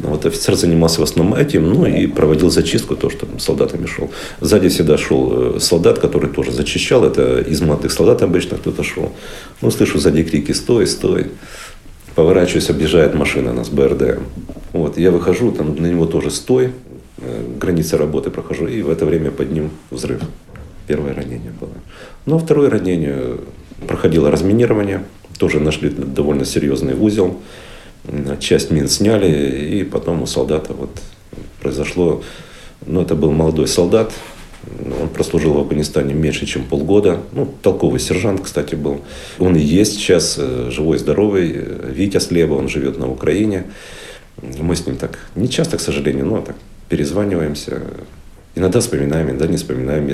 [0.00, 4.10] Вот офицер занимался в основном этим, ну и проводил зачистку, то, что солдатами шел.
[4.40, 7.04] Сзади всегда шел э, солдат, который тоже зачищал.
[7.04, 9.12] Это из молодых солдат обычно кто-то шел.
[9.62, 11.28] Ну, слышу сзади крики «Стой, стой!»
[12.14, 14.18] Поворачиваюсь, объезжает машина нас, БРД.
[14.72, 16.72] Вот, я выхожу, там на него тоже «Стой!»
[17.18, 20.20] э, Границы работы прохожу, и в это время под ним взрыв.
[20.90, 21.70] Первое ранение было.
[22.26, 23.36] Ну, а второе ранение
[23.86, 25.04] проходило разминирование.
[25.38, 27.36] Тоже нашли довольно серьезный узел.
[28.40, 30.90] Часть мин сняли, и потом у солдата вот
[31.62, 32.24] произошло...
[32.84, 34.10] Ну, это был молодой солдат,
[35.00, 37.20] он прослужил в Афганистане меньше, чем полгода.
[37.30, 39.02] Ну, толковый сержант, кстати, был.
[39.38, 41.66] Он и есть сейчас э, живой, здоровый.
[41.84, 43.66] Витя Слева, он живет на Украине.
[44.42, 46.56] Мы с ним так, не часто, к сожалению, но так
[46.88, 47.80] перезваниваемся.
[48.54, 50.10] Иногда вспоминаем, иногда не вспоминаем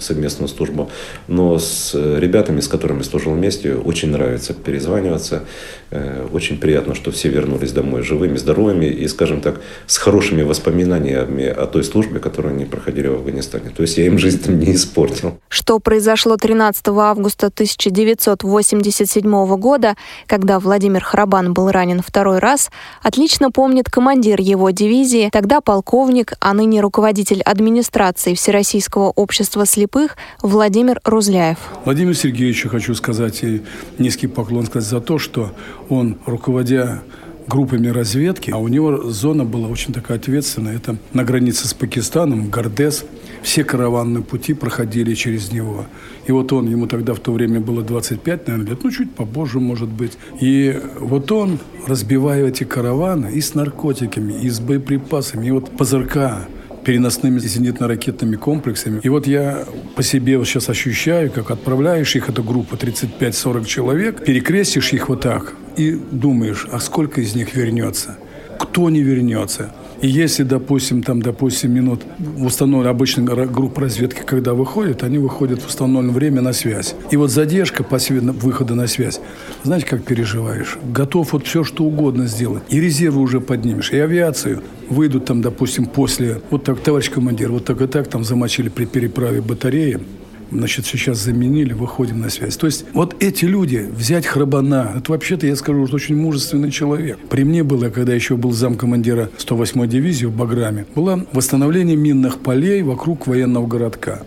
[0.00, 0.90] совместную службу.
[1.28, 5.44] Но с ребятами, с которыми служил вместе, очень нравится перезваниваться.
[5.90, 11.46] Э, очень приятно, что все вернулись домой живыми, здоровыми и, скажем так, с хорошими воспоминаниями
[11.46, 13.70] о той службе, которую они проходили в Афганистане.
[13.70, 15.38] То есть я им жизнь не испортил.
[15.48, 22.70] Что произошло 13 августа 1987 года, когда Владимир Храбан был ранен второй раз,
[23.02, 30.16] отлично помнит командир его дивизии, тогда полковник, а ныне руководитель администрации администрации Всероссийского общества слепых
[30.42, 31.58] Владимир Рузляев.
[31.84, 33.60] Владимиру Сергеевичу хочу сказать и
[33.98, 35.52] низкий поклон сказать за то, что
[35.90, 37.02] он, руководя
[37.46, 40.76] группами разведки, а у него зона была очень такая ответственная.
[40.76, 43.04] Это на границе с Пакистаном, Гардес.
[43.42, 45.84] Все караванные пути проходили через него.
[46.26, 49.60] И вот он, ему тогда в то время было 25, наверное, лет, ну, чуть побольше,
[49.60, 50.12] может быть.
[50.40, 56.48] И вот он, разбивая эти караваны и с наркотиками, и с боеприпасами, и вот позырка
[56.88, 59.00] переносными зенитно-ракетными комплексами.
[59.02, 64.24] И вот я по себе вот сейчас ощущаю, как отправляешь их, эту группу 35-40 человек,
[64.24, 68.16] перекрестишь их вот так и думаешь, а сколько из них вернется?
[68.58, 69.70] Кто не вернется.
[70.00, 75.60] И если, допустим, там, допустим, минут в установленной обычно группа разведки, когда выходит, они выходят
[75.60, 76.94] в установленное время на связь.
[77.10, 79.20] И вот задержка по выхода на связь,
[79.64, 80.78] знаете, как переживаешь?
[80.92, 82.62] Готов вот все, что угодно сделать.
[82.68, 84.62] И резервы уже поднимешь, и авиацию.
[84.88, 88.84] Выйдут там, допустим, после, вот так, товарищ командир, вот так и так, там замочили при
[88.84, 90.00] переправе батареи,
[90.50, 92.56] значит, сейчас заменили, выходим на связь.
[92.56, 97.18] То есть вот эти люди, взять Храбана, это вообще-то, я скажу, что очень мужественный человек.
[97.28, 102.82] При мне было, когда еще был замкомандира 108-й дивизии в Баграме, было восстановление минных полей
[102.82, 104.22] вокруг военного городка.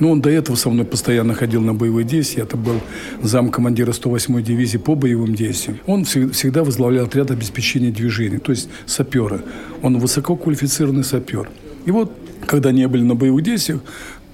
[0.00, 2.42] Ну, он до этого со мной постоянно ходил на боевые действия.
[2.42, 2.80] Это был
[3.22, 5.78] замкомандира 108-й дивизии по боевым действиям.
[5.86, 9.42] Он всегда возглавлял отряд обеспечения движения, то есть сапера.
[9.82, 11.48] Он высококвалифицированный сапер.
[11.86, 12.12] И вот,
[12.46, 13.80] когда они были на боевых действиях,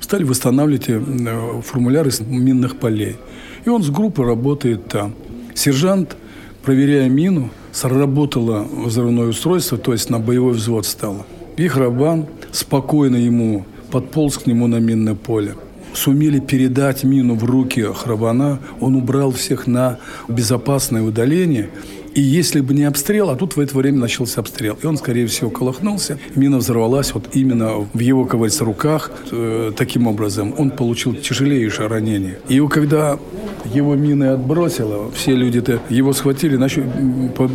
[0.01, 1.01] стали восстанавливать э,
[1.65, 3.17] формуляры минных полей.
[3.65, 5.15] И он с группой работает там.
[5.55, 6.17] Сержант,
[6.65, 11.27] проверяя мину, сработало взрывное устройство, то есть на боевой взвод стало.
[11.57, 15.55] И Храбан спокойно ему подполз к нему на минное поле.
[15.93, 21.71] Сумели передать мину в руки Храбана, он убрал всех на безопасное удаление–
[22.15, 25.27] и если бы не обстрел, а тут в это время начался обстрел, и он, скорее
[25.27, 29.13] всего, колохнулся, мина взорвалась вот именно в его, как говорится, руках.
[29.31, 32.39] Э, таким образом, он получил тяжелейшее ранение.
[32.49, 33.19] И когда
[33.73, 36.89] его мины отбросило, все люди-то его схватили, начали,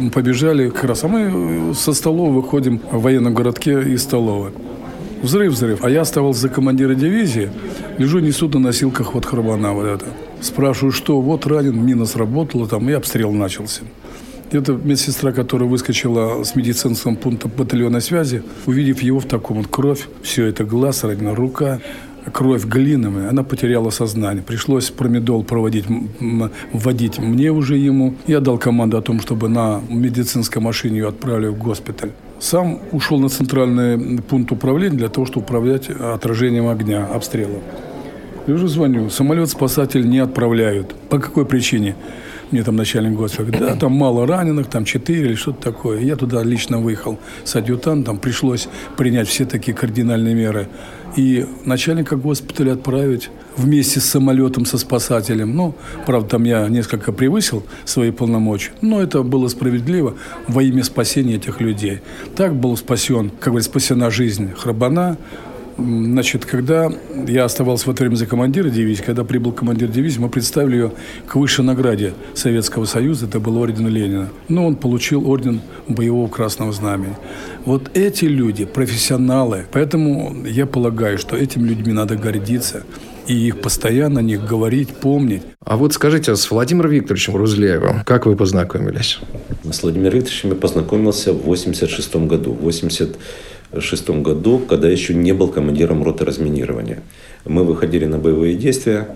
[0.09, 1.03] побежали как раз.
[1.03, 4.51] А мы со столовой выходим в военном городке из столовой.
[5.21, 5.83] Взрыв, взрыв.
[5.83, 7.49] А я оставался за командира дивизии,
[7.97, 10.05] лежу, несут на носилках вот Харбана вот это.
[10.41, 13.81] Спрашиваю, что, вот ранен, мина сработала там, и обстрел начался.
[14.55, 20.07] Это медсестра, которая выскочила с медицинским пунктом батальона связи, увидев его в таком вот кровь,
[20.21, 21.81] все это глаз, ранена рука,
[22.31, 24.41] кровь глиновая, она потеряла сознание.
[24.43, 25.85] Пришлось промедол проводить,
[26.71, 28.15] вводить мне уже ему.
[28.27, 32.11] Я дал команду о том, чтобы на медицинской машине ее отправили в госпиталь.
[32.39, 37.59] Сам ушел на центральный пункт управления для того, чтобы управлять отражением огня, обстрела.
[38.47, 39.09] Я уже звоню.
[39.09, 40.95] Самолет-спасатель не отправляют.
[41.09, 41.95] По какой причине?
[42.55, 45.99] Мне там начальник госпиталя да, там мало раненых, там четыре или что-то такое.
[45.99, 50.69] Я туда лично выехал с адъютантом, пришлось принять все такие кардинальные меры.
[51.17, 55.53] И начальника госпиталя отправить вместе с самолетом, со спасателем.
[55.53, 60.15] Ну, правда, там я несколько превысил свои полномочия, но это было справедливо
[60.47, 61.99] во имя спасения этих людей.
[62.37, 65.17] Так был спасен, как говорится, спасена жизнь Храбана,
[65.77, 66.89] Значит, когда
[67.27, 70.91] я оставался в это время за командира дивизии, когда прибыл командир дивизии, мы представили ее
[71.27, 74.29] к высшей награде Советского Союза, это был орден Ленина.
[74.47, 77.15] Но он получил орден боевого красного знамени.
[77.65, 82.83] Вот эти люди, профессионалы, поэтому я полагаю, что этими людьми надо гордиться
[83.27, 85.41] и их постоянно о них говорить, помнить.
[85.59, 89.19] А вот скажите, а с Владимиром Викторовичем Рузлеевым как вы познакомились?
[89.63, 92.53] С Владимиром Викторовичем я познакомился в 86 году.
[92.53, 93.17] 80
[93.75, 97.01] 1996 году, когда еще не был командиром роты разминирования.
[97.45, 99.07] Мы выходили на боевые действия,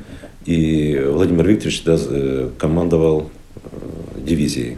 [0.46, 4.78] и Владимир Викторович да, э, командовал э, дивизией,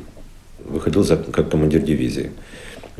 [0.65, 2.31] выходил за, как командир дивизии.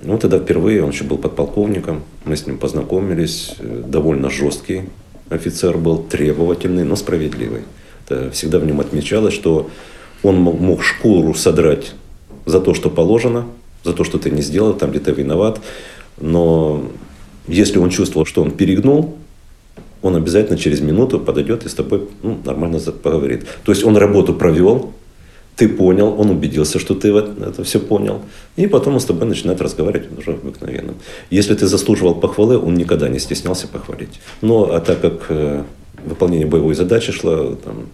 [0.01, 4.83] Ну, тогда впервые, он еще был подполковником, мы с ним познакомились, э, довольно жесткий
[5.29, 7.61] офицер был, требовательный, но справедливый.
[8.05, 9.69] Это всегда в нем отмечалось, что
[10.23, 11.93] он мог шкуру содрать
[12.45, 13.45] за то, что положено,
[13.83, 15.61] за то, что ты не сделал, там где ты виноват.
[16.21, 16.83] Но
[17.47, 19.17] если он чувствовал, что он перегнул,
[20.01, 23.45] он обязательно через минуту подойдет и с тобой ну, нормально поговорит.
[23.63, 24.93] То есть он работу провел,
[25.55, 28.21] ты понял, он убедился, что ты это все понял.
[28.55, 30.95] И потом он с тобой начинает разговаривать уже обыкновенным.
[31.29, 34.19] Если ты заслуживал похвалы, он никогда не стеснялся похвалить.
[34.41, 35.63] Но а так как э,
[36.05, 37.89] выполнение боевой задачи шло, там,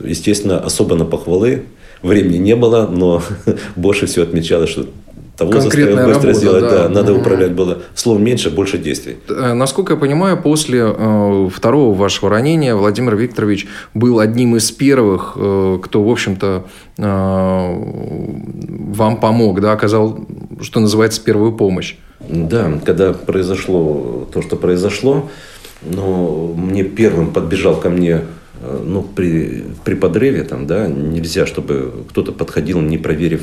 [0.00, 1.64] естественно, особо на похвалы
[2.02, 3.22] времени не было, но
[3.76, 4.86] больше всего отмечалось, что
[5.36, 6.84] того Конкретная быстро работа, сделать, да.
[6.84, 7.20] да, надо угу.
[7.20, 7.82] управлять было.
[7.94, 9.16] Слов меньше, больше действий.
[9.28, 15.32] Э, насколько я понимаю, после э, второго вашего ранения Владимир Викторович был одним из первых,
[15.36, 16.66] э, кто, в общем-то,
[16.98, 20.20] э, вам помог, да, оказал,
[20.60, 21.96] что называется, первую помощь.
[22.28, 25.28] Да, когда произошло то, что произошло,
[25.82, 28.22] но мне первым подбежал ко мне
[28.82, 33.42] ну, при, при подрыве там, да, нельзя, чтобы кто-то подходил, не проверив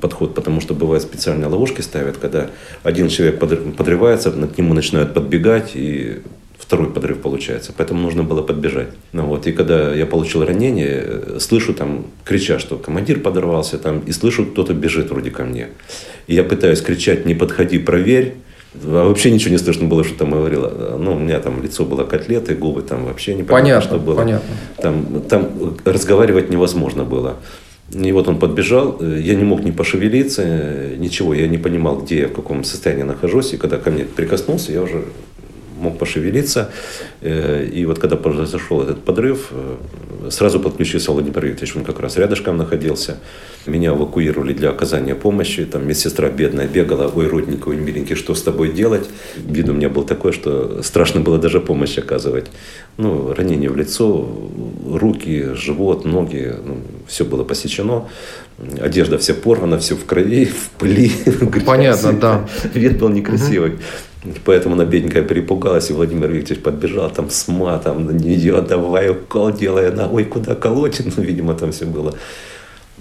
[0.00, 2.50] подход, потому что бывают специальные ловушки ставят, когда
[2.82, 6.22] один человек подрывается, к нему начинают подбегать, и
[6.70, 7.72] второй подрыв получается.
[7.76, 8.90] Поэтому нужно было подбежать.
[9.12, 14.00] Ну, вот, и когда я получил ранение, э, слышу там, крича, что командир подорвался, там,
[14.00, 15.68] и слышу, кто-то бежит вроде ко мне.
[16.28, 18.34] И я пытаюсь кричать, не подходи, проверь.
[18.84, 20.96] А вообще ничего не слышно было, что там говорила.
[20.96, 24.14] Ну, у меня там лицо было котлеты, губы там вообще не понятно, что было.
[24.14, 24.48] Понятно.
[24.76, 27.38] Там, там разговаривать невозможно было.
[27.92, 30.44] И вот он подбежал, э, я не мог ни пошевелиться,
[30.96, 33.52] ничего, я не понимал, где я, в каком состоянии нахожусь.
[33.52, 35.04] И когда ко мне прикоснулся, я уже
[35.80, 36.70] мог пошевелиться.
[37.20, 42.16] Э, и вот когда произошел этот подрыв, э, сразу подключился Владимир Викторович, он как раз
[42.16, 43.18] рядышком находился.
[43.66, 45.64] Меня эвакуировали для оказания помощи.
[45.64, 49.08] Там медсестра бедная бегала, ой, родненький, миленький, что с тобой делать?
[49.36, 52.46] Вид у меня был такой, что страшно было даже помощь оказывать.
[53.00, 54.28] Ну, ранение в лицо,
[54.86, 56.76] руки, живот, ноги, ну,
[57.06, 58.08] все было посечено.
[58.78, 61.10] Одежда вся порвана, все в крови, в пыли.
[61.64, 62.48] Понятно, да.
[62.74, 63.78] Вид был некрасивый.
[64.44, 69.50] Поэтому она бедненькая перепугалась, и Владимир Викторович подбежал там с матом на нее, давай укол
[69.50, 71.00] делай, она, ой, куда колоть?
[71.16, 72.14] Ну, видимо, там все было.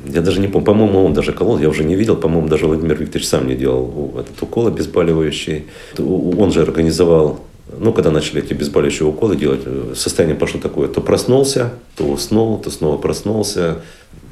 [0.05, 2.95] Я даже не помню, по-моему, он даже колол, я уже не видел, по-моему, даже Владимир
[2.95, 5.65] Викторович сам не делал этот укол обезболивающий.
[5.97, 7.41] Он же организовал
[7.77, 9.61] ну, когда начали эти обезболивающие уколы делать,
[9.95, 13.77] состояние пошло такое, то проснулся, то уснул, то снова проснулся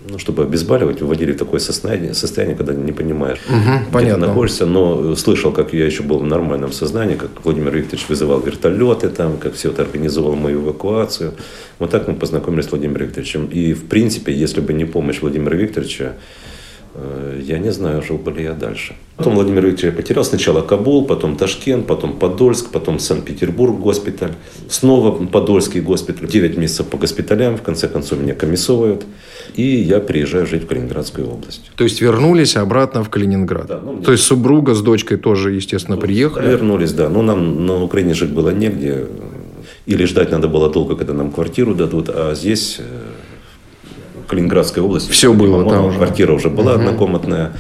[0.09, 4.21] ну, чтобы обезболивать, вводили в такое состояние, состояние когда не понимаешь, угу, где понятно.
[4.21, 4.65] ты находишься.
[4.65, 9.37] Но слышал, как я еще был в нормальном сознании, как Владимир Викторович вызывал вертолеты, там,
[9.37, 11.33] как все это организовал мою эвакуацию.
[11.79, 13.47] Вот так мы познакомились с Владимиром Викторовичем.
[13.47, 16.13] И, в принципе, если бы не помощь Владимира Викторовича,
[16.97, 18.95] Э, я не знаю, жил бы ли я дальше.
[19.17, 20.23] Потом Владимир Викторович потерял.
[20.23, 24.33] Сначала Кабул, потом Ташкент, потом Подольск, потом Санкт-Петербург госпиталь.
[24.69, 26.27] Снова Подольский госпиталь.
[26.27, 27.57] Девять месяцев по госпиталям.
[27.57, 29.05] В конце концов меня комиссовывают.
[29.55, 31.71] И я приезжаю жить в Калининградскую область.
[31.75, 33.65] То есть вернулись обратно в Калининград?
[33.65, 36.47] Да, ну, То есть супруга с дочкой тоже, естественно, ну, приехали?
[36.47, 37.09] Вернулись, да.
[37.09, 39.07] Но нам на Украине жить было негде.
[39.87, 42.09] Или ждать надо было долго, когда нам квартиру дадут.
[42.09, 42.83] А здесь э,
[44.27, 45.09] Калининградской области.
[45.11, 45.97] Все было там уже.
[45.97, 46.81] Квартира уже была угу.
[46.81, 47.53] однокомнатная.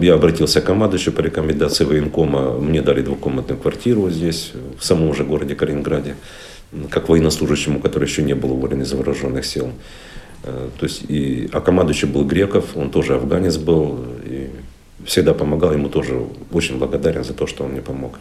[0.00, 2.58] Я обратился к командующему по рекомендации военкома.
[2.58, 6.16] Мне дали двухкомнатную квартиру здесь, в самом же городе Калининграде,
[6.90, 9.72] как военнослужащему, который еще не был уволен из вооруженных сил.
[10.44, 14.50] Э, то есть и, а командующий был Греков, он тоже афганец был, и
[15.04, 16.20] всегда помогал, ему тоже
[16.52, 18.18] очень благодарен за то, что он мне помог.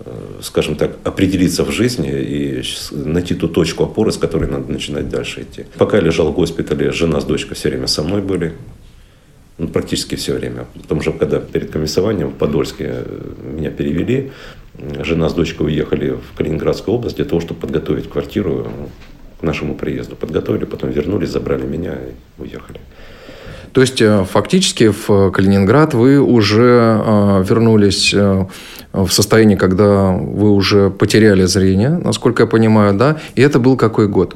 [0.00, 0.10] Э,
[0.42, 5.42] скажем так, определиться в жизни и найти ту точку опоры, с которой надо начинать дальше
[5.42, 5.64] идти.
[5.76, 8.52] Пока я лежал в госпитале, жена с дочкой все время со мной были,
[9.62, 10.66] ну, практически все время.
[10.82, 14.32] Потому что когда перед комиссованием в Подольске э, меня перевели,
[15.04, 18.66] жена с дочкой уехали в Калининградскую область для того, чтобы подготовить квартиру
[19.40, 20.16] к нашему приезду.
[20.16, 22.80] Подготовили, потом вернулись, забрали меня и уехали.
[23.72, 31.44] То есть, э, фактически в Калининград вы уже вернулись в состоянии, когда вы уже потеряли
[31.44, 33.20] зрение, насколько я понимаю, да?
[33.36, 34.34] И это был какой год?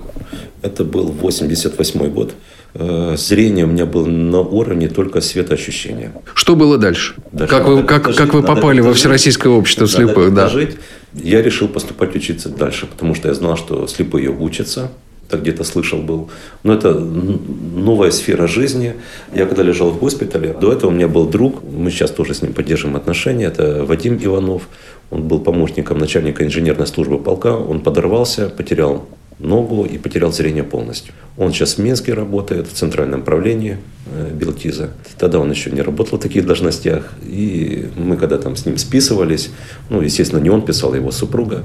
[0.62, 2.34] Это был 88 год.
[2.78, 6.12] Э, зрение у меня было на уровне только светоощущения.
[6.34, 7.14] Что было дальше?
[7.32, 10.34] дальше как вы, как, как вы попали во Всероссийское общество слепых?
[10.34, 10.48] Да.
[10.48, 10.76] Жить.
[11.14, 14.90] Я решил поступать учиться дальше, потому что я знал, что слепые учатся
[15.28, 16.30] так где-то слышал был.
[16.62, 18.94] Но это новая сфера жизни.
[19.34, 22.42] Я когда лежал в госпитале, до этого у меня был друг, мы сейчас тоже с
[22.42, 24.68] ним поддерживаем отношения, это Вадим Иванов.
[25.10, 27.56] Он был помощником начальника инженерной службы полка.
[27.56, 29.08] Он подорвался, потерял
[29.38, 31.12] ногу и потерял зрение полностью.
[31.36, 33.76] Он сейчас в Минске работает, в центральном правлении
[34.06, 34.90] э, Белтиза.
[35.18, 37.12] Тогда он еще не работал в таких должностях.
[37.22, 39.50] И мы когда там с ним списывались,
[39.90, 41.64] ну, естественно, не он писал, а его супруга.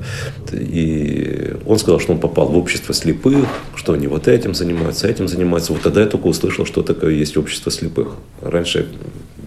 [0.51, 5.30] И он сказал, что он попал в общество слепых, что они вот этим занимаются, этим
[5.30, 5.72] занимаются.
[5.72, 8.15] Вот тогда я только услышал, что такое есть общество слепых.
[8.41, 8.89] Раньше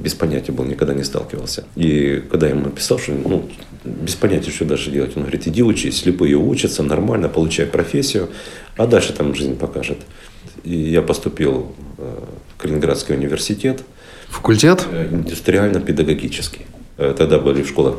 [0.05, 1.65] без понятия был, никогда не сталкивался.
[1.77, 3.49] И когда я ему написал, что ну,
[3.85, 5.17] без понятия, что дальше делать.
[5.17, 8.29] Он говорит, иди учись, слепые учатся, нормально, получай профессию,
[8.77, 9.99] а дальше там жизнь покажет.
[10.63, 12.19] И я поступил э,
[12.55, 13.83] в Калининградский университет.
[14.29, 14.87] Факультет?
[14.91, 16.67] Э, индустриально-педагогический.
[16.97, 17.97] Э, тогда были в школах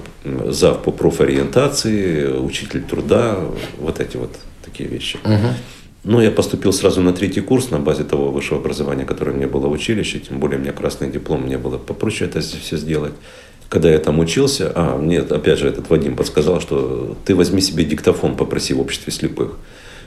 [0.50, 3.40] зав по профориентации, учитель труда,
[3.80, 5.18] вот эти вот такие вещи.
[5.24, 5.54] Угу.
[6.06, 9.68] Ну, я поступил сразу на третий курс на базе того высшего образования, которое меня было
[9.68, 13.14] в училище, тем более у меня красный диплом, мне было попроще это все сделать
[13.70, 17.84] когда я там учился, а, мне опять же этот Вадим подсказал, что ты возьми себе
[17.84, 19.58] диктофон, попроси в обществе слепых.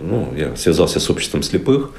[0.00, 1.90] Ну, я связался с обществом слепых,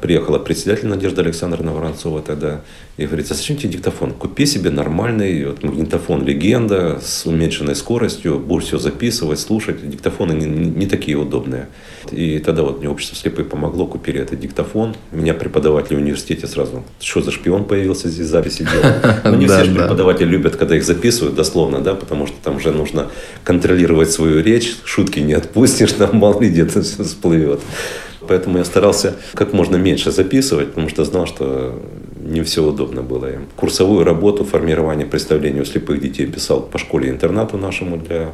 [0.00, 2.60] приехала председатель Надежда Александровна Воронцова тогда
[2.96, 4.12] и говорит, а зачем тебе диктофон?
[4.12, 9.88] Купи себе нормальный вот, магнитофон «Легенда» с уменьшенной скоростью, будешь все записывать, слушать.
[9.88, 11.68] Диктофоны не, не такие удобные.
[12.12, 14.94] И тогда вот мне общество слепых помогло, купили этот диктофон.
[15.10, 18.94] Меня преподаватели в университете сразу, что за шпион появился здесь, записи делал.
[19.24, 22.70] Но ну, не все преподаватели любят, когда их записывают, дословно, да, потому что там уже
[22.70, 23.08] нужно
[23.42, 27.60] контролировать свою речь, шутки не отпустишь, там мало ли где-то все всплывет.
[28.28, 31.80] Поэтому я старался как можно меньше записывать, потому что знал, что
[32.20, 33.46] не все удобно было им.
[33.56, 38.32] Курсовую работу, формирование представления у слепых детей писал по школе-интернату нашему для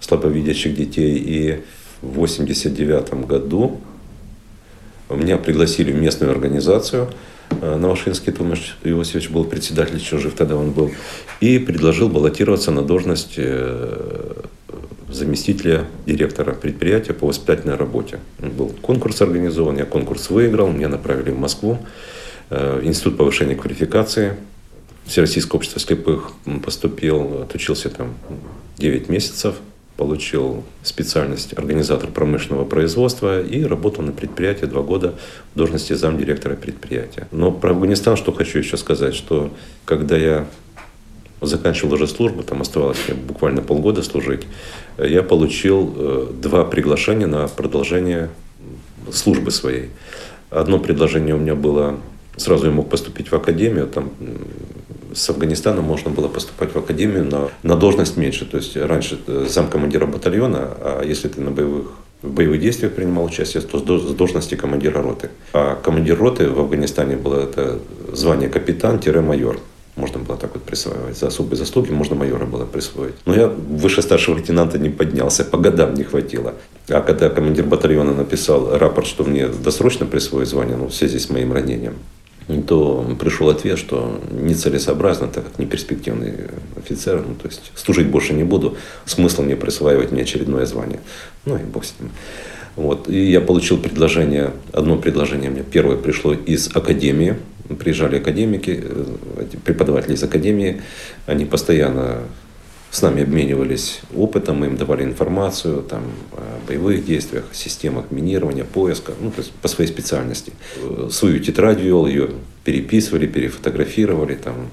[0.00, 1.16] слабовидящих детей.
[1.16, 1.62] И
[2.02, 3.80] в 1989 году
[5.10, 7.08] меня пригласили в местную организацию
[7.60, 10.90] Новошинский Томаш Иосифович был председатель, еще жив тогда он был,
[11.40, 13.38] и предложил баллотироваться на должность
[15.08, 18.18] заместителя директора предприятия по воспитательной работе.
[18.38, 21.78] Был конкурс организован, я конкурс выиграл, меня направили в Москву,
[22.50, 24.36] в Институт повышения квалификации
[25.06, 26.32] Всероссийское общество слепых
[26.64, 28.14] поступил, отучился там
[28.78, 29.54] 9 месяцев,
[29.96, 35.14] получил специальность организатор промышленного производства и работал на предприятии два года
[35.54, 37.28] в должности замдиректора предприятия.
[37.30, 39.52] Но про Афганистан что хочу еще сказать, что
[39.84, 40.46] когда я
[41.40, 44.46] заканчивал уже службу, там оставалось мне буквально полгода служить,
[44.98, 48.30] я получил э, два приглашения на продолжение
[49.12, 49.90] службы своей.
[50.50, 51.96] Одно предложение у меня было,
[52.36, 54.10] сразу я мог поступить в академию, там
[55.14, 58.44] с Афганистана можно было поступать в академию на, на должность меньше.
[58.44, 59.18] То есть раньше
[59.48, 61.86] замкомандира батальона, а если ты на боевых
[62.22, 65.30] в боевых действиях принимал участие, то с должности командира роты.
[65.52, 67.78] А командир роты в Афганистане было это
[68.12, 69.60] звание капитан-майор.
[69.96, 71.16] Можно было так вот присваивать.
[71.16, 73.14] За особые заслуги можно майора было присвоить.
[73.24, 76.54] Но я выше старшего лейтенанта не поднялся, по годам не хватило.
[76.88, 81.30] А когда командир батальона написал рапорт, что мне досрочно присвоить звание, ну, в связи с
[81.30, 81.94] моим ранением,
[82.66, 86.34] то пришел ответ, что нецелесообразно, так как не перспективный
[86.76, 91.00] офицер, ну, то есть служить больше не буду, смысл мне присваивать мне очередное звание.
[91.44, 92.10] Ну и бог с ним.
[92.76, 93.08] Вот.
[93.08, 97.36] И я получил предложение, одно предложение мне первое пришло из академии,
[97.74, 100.82] приезжали академики, э, преподаватели из академии,
[101.26, 102.22] они постоянно
[102.90, 109.12] с нами обменивались опытом, мы им давали информацию там, о боевых действиях, системах минирования, поиска,
[109.20, 110.52] ну, то есть по своей специальности.
[111.10, 112.30] Свою тетрадь вел, ее
[112.64, 114.34] переписывали, перефотографировали.
[114.34, 114.70] Там.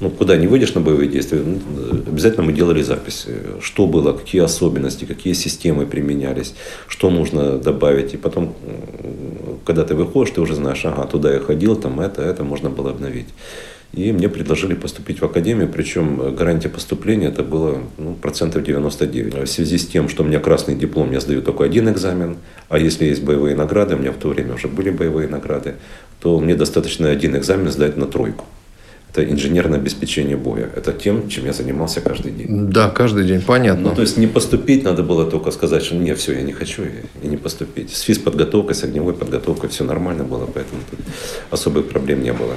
[0.00, 1.60] Ну, куда не выйдешь на боевые действия, ну,
[2.08, 3.26] обязательно мы делали запись.
[3.60, 6.54] Что было, какие особенности, какие системы применялись,
[6.88, 8.14] что нужно добавить.
[8.14, 8.54] И потом,
[9.64, 12.90] когда ты выходишь, ты уже знаешь, ага, туда я ходил, там это, это можно было
[12.90, 13.28] обновить.
[13.92, 19.34] И мне предложили поступить в академию, причем гарантия поступления это было ну, процентов 99.
[19.34, 22.38] В связи с тем, что у меня красный диплом, я сдаю только один экзамен,
[22.68, 25.76] а если есть боевые награды, у меня в то время уже были боевые награды,
[26.18, 28.44] то мне достаточно один экзамен сдать на тройку.
[29.14, 30.68] Это инженерное обеспечение боя.
[30.74, 32.68] Это тем, чем я занимался каждый день.
[32.70, 33.90] Да, каждый день, понятно.
[33.90, 36.82] Ну, то есть не поступить надо было только сказать, что нет, все, я не хочу
[36.82, 37.94] и, не поступить.
[37.94, 40.98] С физподготовкой, с огневой подготовкой все нормально было, поэтому тут
[41.50, 42.54] особых проблем не было.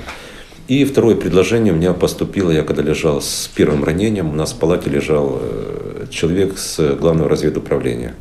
[0.67, 4.57] И второе предложение у меня поступило, я когда лежал с первым ранением, у нас в
[4.57, 8.15] палате лежал э, человек с главного разведуправления.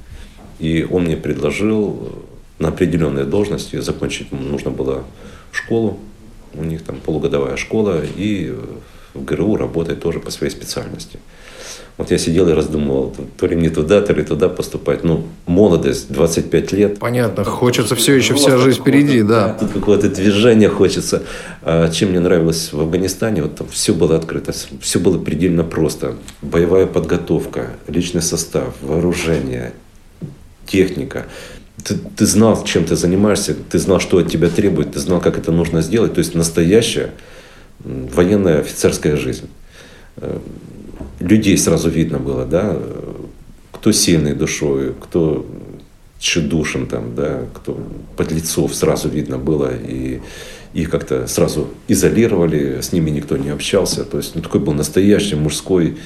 [0.59, 2.13] И он мне предложил
[2.59, 5.05] на определенной должности закончить, нужно было
[5.53, 5.99] школу,
[6.55, 8.55] у них там полугодовая школа, и
[9.15, 11.19] в ГРУ работать тоже по своей специальности.
[11.97, 15.03] Вот я сидел и раздумывал, то ли мне туда, то ли туда поступать.
[15.03, 16.99] Ну, молодость, 25 лет.
[16.99, 19.57] Понятно, хочется все еще вся жизнь впереди, да.
[19.59, 21.23] Тут какое-то движение хочется.
[21.63, 26.17] А чем мне нравилось в Афганистане, вот там все было открыто, все было предельно просто.
[26.43, 29.73] Боевая подготовка, личный состав, вооружение,
[30.67, 31.25] техника.
[31.85, 35.39] Ты, ты знал, чем ты занимаешься, ты знал, что от тебя требует, ты знал, как
[35.39, 36.15] это нужно сделать.
[36.15, 37.11] То есть настоящая
[37.85, 39.49] военная офицерская жизнь
[41.21, 42.79] людей сразу видно было, да,
[43.73, 45.47] кто сильный душой, кто
[46.19, 47.79] тщедушен там, да, кто
[48.17, 50.21] подлецов сразу видно было, и
[50.73, 54.05] их как-то сразу изолировали, с ними никто не общался.
[54.05, 55.99] То есть ну, такой был настоящий мужской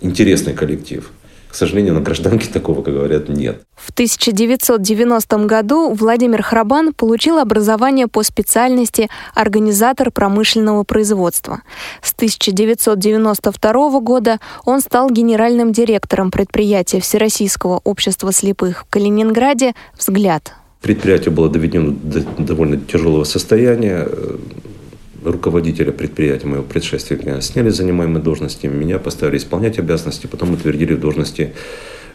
[0.00, 1.10] интересный коллектив.
[1.50, 3.62] К сожалению, на гражданке такого, как говорят, нет.
[3.74, 11.62] В 1990 году Владимир Храбан получил образование по специальности организатор промышленного производства.
[12.02, 20.52] С 1992 года он стал генеральным директором предприятия Всероссийского общества слепых в Калининграде «Взгляд».
[20.80, 24.08] Предприятие было доведено до довольно тяжелого состояния
[25.24, 31.52] руководителя предприятия, моего предшественника, сняли занимаемые должности, меня поставили исполнять обязанности, потом утвердили в должности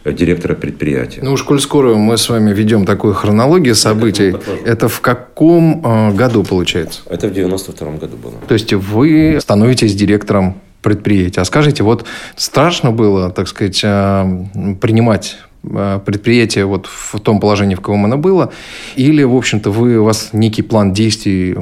[0.04, 1.20] э, директора предприятия.
[1.22, 4.34] Ну уж коль скоро мы с вами ведем такую хронологию событий,
[4.64, 7.00] это в каком э, году получается?
[7.08, 8.34] Это в 92 году было.
[8.48, 11.40] То есть вы становитесь директором предприятия.
[11.40, 12.04] А скажите, вот
[12.36, 14.44] страшно было, так сказать, э,
[14.80, 18.52] принимать предприятие вот в том положении, в каком оно было,
[18.96, 21.54] или, в общем-то, вы, у вас некий план действий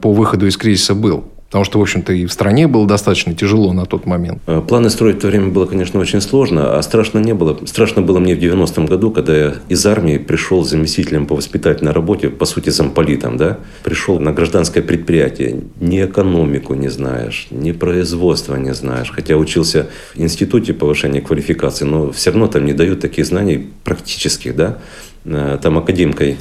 [0.00, 1.24] по выходу из кризиса был?
[1.50, 4.40] Потому что, в общем-то, и в стране было достаточно тяжело на тот момент.
[4.46, 7.58] Э, планы строить в то время было, конечно, очень сложно, а страшно не было.
[7.66, 12.28] Страшно было мне в 90-м году, когда я из армии пришел заместителем по воспитательной работе,
[12.28, 15.64] по сути, замполитом, да, пришел на гражданское предприятие.
[15.80, 19.10] Ни экономику не знаешь, ни производство не знаешь.
[19.10, 24.54] Хотя учился в институте повышения квалификации, но все равно там не дают таких знаний практических,
[24.54, 24.78] да.
[25.24, 26.36] Э, там академкой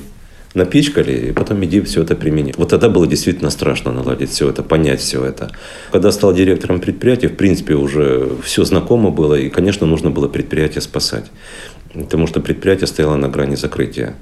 [0.54, 2.58] напичкали, и потом иди все это применить.
[2.58, 5.52] Вот тогда было действительно страшно наладить все это, понять все это.
[5.92, 10.82] Когда стал директором предприятия, в принципе, уже все знакомо было, и, конечно, нужно было предприятие
[10.82, 11.26] спасать.
[11.94, 14.16] Потому что предприятие стояло на грани закрытия.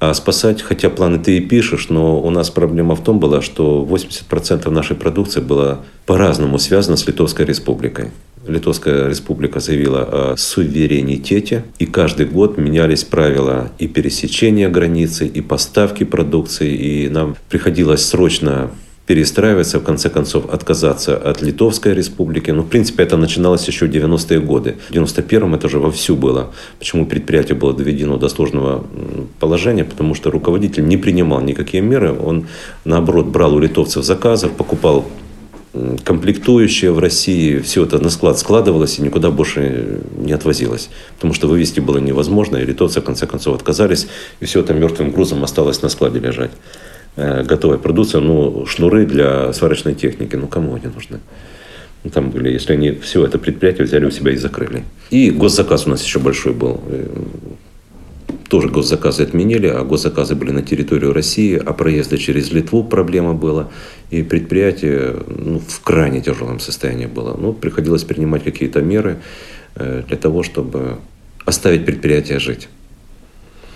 [0.00, 3.86] А спасать, хотя планы ты и пишешь, но у нас проблема в том была, что
[3.88, 8.10] 80% нашей продукции было по-разному связано с Литовской республикой.
[8.46, 16.04] Литовская республика заявила о суверенитете, и каждый год менялись правила и пересечения границы, и поставки
[16.04, 18.70] продукции, и нам приходилось срочно
[19.10, 22.52] перестраиваться, в конце концов отказаться от Литовской республики.
[22.52, 24.76] Ну, в принципе, это начиналось еще в 90-е годы.
[24.88, 26.52] В 91-м это уже вовсю было.
[26.78, 28.84] Почему предприятие было доведено до сложного
[29.40, 29.84] положения?
[29.84, 32.12] Потому что руководитель не принимал никакие меры.
[32.12, 32.46] Он,
[32.84, 35.04] наоборот, брал у литовцев заказов, покупал
[36.04, 40.88] комплектующие в России, все это на склад складывалось и никуда больше не отвозилось.
[41.16, 44.06] Потому что вывести было невозможно, и литовцы в конце концов отказались,
[44.38, 46.52] и все это мертвым грузом осталось на складе лежать.
[47.16, 51.18] Э, готовая продукция, ну, шнуры для сварочной техники, ну, кому они нужны?
[52.04, 54.84] Ну, там были, если они все это предприятие взяли у себя и закрыли.
[55.10, 56.80] И госзаказ у нас еще большой был.
[56.86, 57.06] Э,
[58.48, 63.68] тоже госзаказы отменили, а госзаказы были на территорию России, а проезда через Литву проблема была.
[64.10, 67.36] И предприятие ну, в крайне тяжелом состоянии было.
[67.36, 69.18] Ну, приходилось принимать какие-то меры
[69.76, 70.96] э, для того, чтобы
[71.44, 72.68] оставить предприятие жить.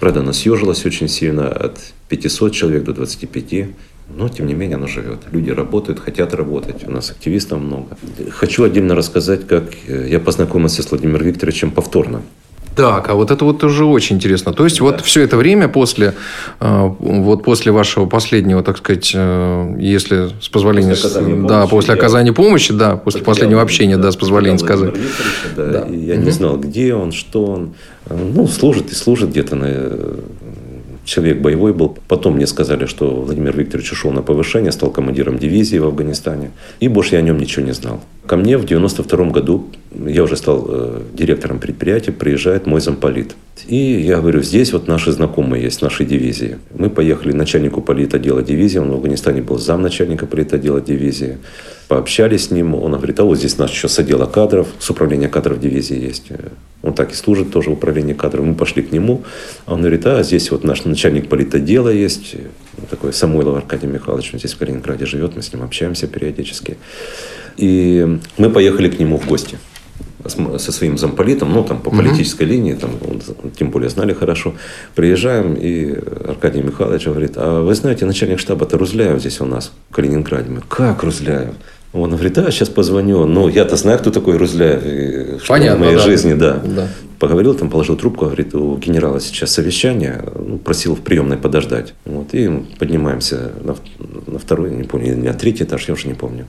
[0.05, 1.79] Правда, она съежилась очень сильно от
[2.11, 3.69] 500 человек до 25.
[4.15, 5.21] Но, тем не менее, она живет.
[5.33, 6.87] Люди работают, хотят работать.
[6.87, 7.97] У нас активистов много.
[8.31, 12.21] Хочу отдельно рассказать, как я познакомился с Владимиром Викторовичем повторно.
[12.77, 14.53] Так, а вот это вот уже очень интересно.
[14.53, 14.85] То есть, да.
[14.85, 16.15] вот все это время после,
[16.61, 20.91] э, вот после вашего последнего, так сказать, э, если с позволения...
[20.91, 24.93] После оказания да, помощи, после оказания помощи, да, после последнего общения, да, с позволения сказать.
[25.57, 25.87] Да, да.
[25.87, 26.25] Я угу.
[26.25, 27.75] не знал, где он, что он.
[28.11, 29.69] Ну, служит и служит где-то на
[31.05, 31.97] человек боевой был.
[32.09, 36.51] Потом мне сказали, что Владимир Викторович ушел на повышение, стал командиром дивизии в Афганистане.
[36.81, 38.01] И больше я о нем ничего не знал.
[38.27, 39.67] Ко мне в 92 году,
[40.07, 43.35] я уже стал э, директором предприятия, приезжает мой замполит.
[43.67, 46.57] И я говорю, здесь вот наши знакомые есть, нашей дивизии.
[46.77, 51.39] Мы поехали начальнику политотдела дивизии, он в Афганистане был замначальника политотдела дивизии.
[51.89, 55.29] Пообщались с ним, он говорит, а вот здесь наш еще с отдела кадров, с управления
[55.29, 56.29] кадров дивизии есть.
[56.83, 58.45] Он так и служит тоже в управлении кадров.
[58.45, 59.23] Мы пошли к нему,
[59.67, 62.37] он говорит, а здесь вот наш начальник политотдела есть,
[62.91, 66.77] такой Самойлов Аркадий Михайлович, он здесь в Калининграде живет, мы с ним общаемся периодически.
[67.57, 69.59] И мы поехали к нему в гости
[70.27, 72.91] со своим замполитом, ну, там, по политической линии, там,
[73.59, 74.55] тем более знали хорошо.
[74.95, 75.93] Приезжаем, и
[76.29, 80.51] Аркадий Михайлович говорит, а вы знаете, начальник штаба-то Рузляев здесь у нас, в Калининграде.
[80.51, 81.55] Мы, как Рузляев?
[81.95, 83.25] Он говорит, да, сейчас позвоню.
[83.25, 85.41] Ну, я-то знаю, кто такой Рузляев.
[85.43, 86.03] Что Понятно, в моей да.
[86.03, 86.61] жизни, да.
[86.65, 86.89] да.
[87.21, 91.95] Поговорил, там положил трубку, говорит, у генерала сейчас совещание, ну, просил в приемной подождать.
[92.05, 92.49] Вот, и
[92.81, 93.77] поднимаемся на,
[94.27, 96.47] на второй, не помню, на третий этаж, я уже не помню.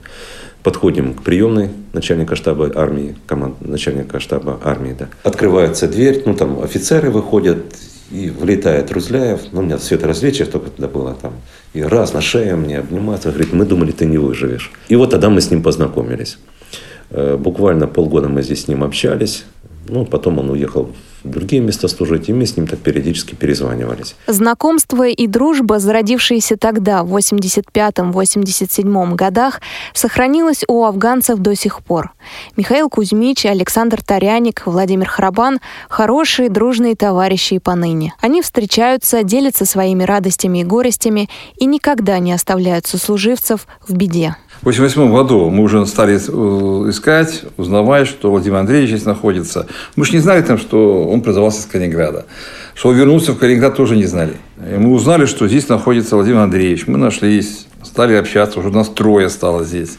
[0.62, 5.08] Подходим к приемной начальника штаба армии, команд, начальника штаба армии, да.
[5.22, 7.58] Открывается дверь, ну там офицеры выходят,
[8.10, 11.34] и влетает Рузляев, ну, у меня светоразличие только тогда было там,
[11.74, 14.70] и раз на шею мне обниматься, говорит, мы думали, ты не выживешь.
[14.88, 16.38] И вот тогда мы с ним познакомились.
[17.10, 19.44] Э, буквально полгода мы здесь с ним общались,
[19.88, 20.90] ну, потом он уехал
[21.30, 24.16] другие места служить, и мы с ним так периодически перезванивались.
[24.26, 29.60] Знакомство и дружба, зародившиеся тогда, в 85-87 годах,
[29.92, 32.12] сохранилась у афганцев до сих пор.
[32.56, 38.14] Михаил Кузьмич, Александр Таряник, Владимир Храбан– хорошие, дружные товарищи и поныне.
[38.20, 44.36] Они встречаются, делятся своими радостями и горестями и никогда не оставляют сослуживцев в беде.
[44.62, 49.66] В 1988 году мы уже стали э, искать, узнавать, что Владимир Андреевич здесь находится.
[49.96, 52.24] Мы же не знали, там, что он призывался из Калининграда.
[52.74, 54.32] Что он вернулся в Калининград, тоже не знали.
[54.58, 56.86] И мы узнали, что здесь находится Владимир Андреевич.
[56.86, 59.98] Мы нашлись, стали общаться, уже у нас трое стало здесь.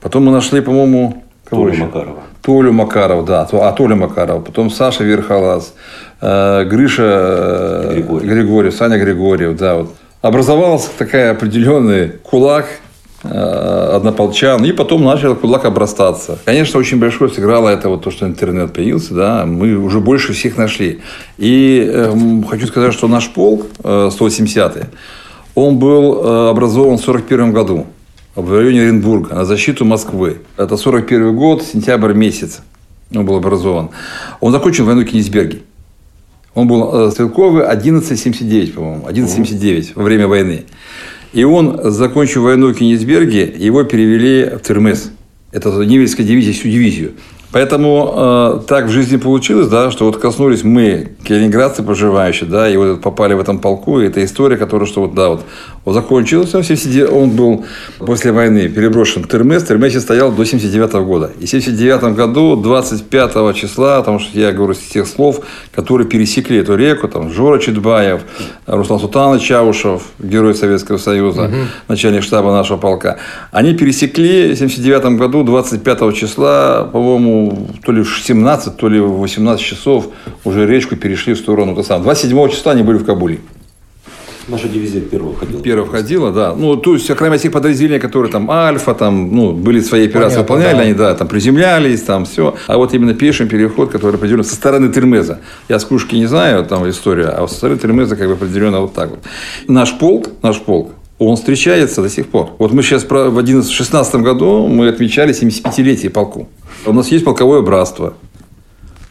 [0.00, 1.84] Потом мы нашли, по-моему, Толю еще?
[1.84, 2.22] Макарова.
[2.42, 3.48] Толю Макаров, да.
[3.52, 4.44] А, Толя Макаров.
[4.44, 5.74] Потом Саша Верхолаз.
[6.20, 8.28] Э, Гриша Григорьев.
[8.28, 8.74] Григорьев.
[8.74, 9.76] Саня Григорьев, да.
[9.76, 9.94] Вот.
[10.22, 12.85] Образовался такая определенный кулак Э,
[13.30, 16.38] однополчан, и потом начал кулак обрастаться.
[16.44, 20.56] Конечно, очень большое сыграло это вот то, что интернет появился, да, мы уже больше всех
[20.56, 21.00] нашли.
[21.38, 22.14] И э,
[22.48, 24.84] хочу сказать, что наш полк, э, 180-й,
[25.54, 27.86] он был э, образован в 41 году
[28.34, 30.38] в районе Оренбурга на защиту Москвы.
[30.56, 32.60] Это 41 год, сентябрь месяц
[33.14, 33.90] он был образован.
[34.40, 35.60] Он закончил войну в Кенигсберге.
[36.54, 40.64] Он был э, стрелковый 1179, по-моему, 1179 во время войны.
[41.36, 45.10] И он, закончив войну в Кенигсберге, его перевели в Термес.
[45.52, 47.12] Это Невельская дивизия, всю дивизию.
[47.52, 52.78] Поэтому э, так в жизни получилось, да, что вот коснулись мы, калининградцы проживающие, да, и
[52.78, 54.00] вот попали в этом полку.
[54.00, 55.42] И это история, которая, что вот, да, вот,
[55.86, 56.52] вот закончилась,
[57.12, 57.64] он был
[57.98, 59.62] после войны переброшен в Термес.
[59.62, 61.30] В Термесе стоял до 79 года.
[61.38, 66.58] И в 79 году, 25 числа, потому что я говорю с тех слов, которые пересекли
[66.58, 68.22] эту реку, там, Жора Чедбаев,
[68.66, 71.54] Руслан Султанович Чаушев, герой Советского Союза, угу.
[71.86, 73.18] начальник штаба нашего полка,
[73.52, 79.20] они пересекли в 79 году, 25 числа, по-моему, то ли в 17, то ли в
[79.20, 80.08] 18 часов
[80.42, 81.76] уже речку перешли в сторону.
[81.76, 83.38] 27 числа они были в Кабуле.
[84.48, 85.60] Наша дивизия первая входила.
[85.60, 86.54] Первая входила, да.
[86.54, 90.54] Ну, то есть, кроме тех подразделений, которые там Альфа, там, ну, были свои операции, Понятно,
[90.54, 90.82] выполняли, да.
[90.82, 92.54] они, да, там приземлялись, там все.
[92.68, 95.40] А вот именно пеший переход, который определен со стороны Термеза.
[95.68, 98.94] Я с Кушки не знаю, там история, а со стороны Термеза как бы определенно вот
[98.94, 99.20] так вот.
[99.66, 102.50] Наш полк, наш полк, он встречается до сих пор.
[102.58, 106.48] Вот мы сейчас в 2016 году мы отмечали 75-летие полку.
[106.84, 108.14] У нас есть полковое братство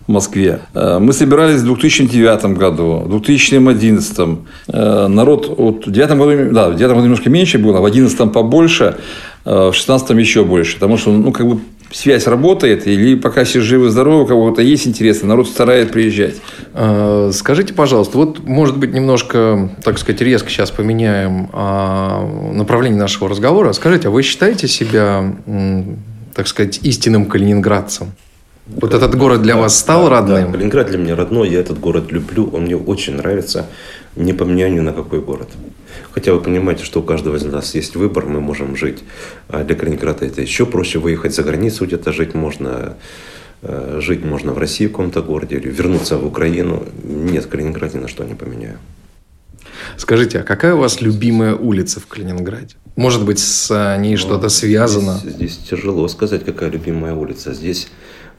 [0.07, 0.59] в Москве.
[0.73, 4.39] Э, мы собирались в 2009 году, в 2011.
[4.67, 8.31] Э, народ вот, в 2009 году, да, в 2009 году немножко меньше было, в 2011
[8.31, 8.97] побольше,
[9.45, 10.75] э, в 2016 еще больше.
[10.75, 11.59] Потому что, ну, как бы
[11.91, 16.35] связь работает, или пока все живы, здоровы, у кого-то есть интерес, народ старается приезжать.
[17.33, 21.47] Скажите, пожалуйста, вот, может быть, немножко, так сказать, резко сейчас поменяем
[22.57, 23.71] направление нашего разговора.
[23.71, 25.35] Скажите, а вы считаете себя,
[26.33, 28.07] так сказать, истинным калининградцем?
[28.67, 30.47] Вот этот город для да, вас стал да, родным?
[30.47, 33.67] Да, Калининград для меня родной, я этот город люблю, он мне очень нравится,
[34.15, 35.49] не поменяю ни на какой город.
[36.11, 39.03] Хотя вы понимаете, что у каждого из нас есть выбор, мы можем жить.
[39.49, 42.97] А для Калининграда это еще проще выехать за границу, где-то жить можно,
[43.61, 46.85] э, жить можно в России в каком-то городе, или вернуться в Украину.
[47.03, 48.79] Нет, Калининград ни на что не поменяю.
[49.97, 52.75] Скажите, а какая у вас любимая улица в Калининграде?
[52.95, 55.19] Может быть, с ней что-то связано?
[55.19, 57.53] Здесь, здесь тяжело сказать, какая любимая улица.
[57.53, 57.89] Здесь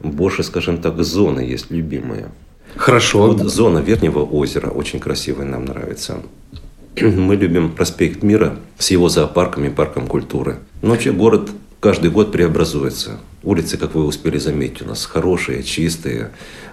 [0.01, 2.29] больше, скажем так, зоны есть любимые.
[2.75, 3.27] Хорошо.
[3.27, 6.21] Вот зона Верхнего озера очень красивая, нам нравится.
[7.01, 10.57] Мы любим проспект Мира с его зоопарками, парком культуры.
[10.81, 13.19] Но вообще город каждый год преобразуется.
[13.43, 16.31] Улицы, как вы успели заметить, у нас хорошие, чистые.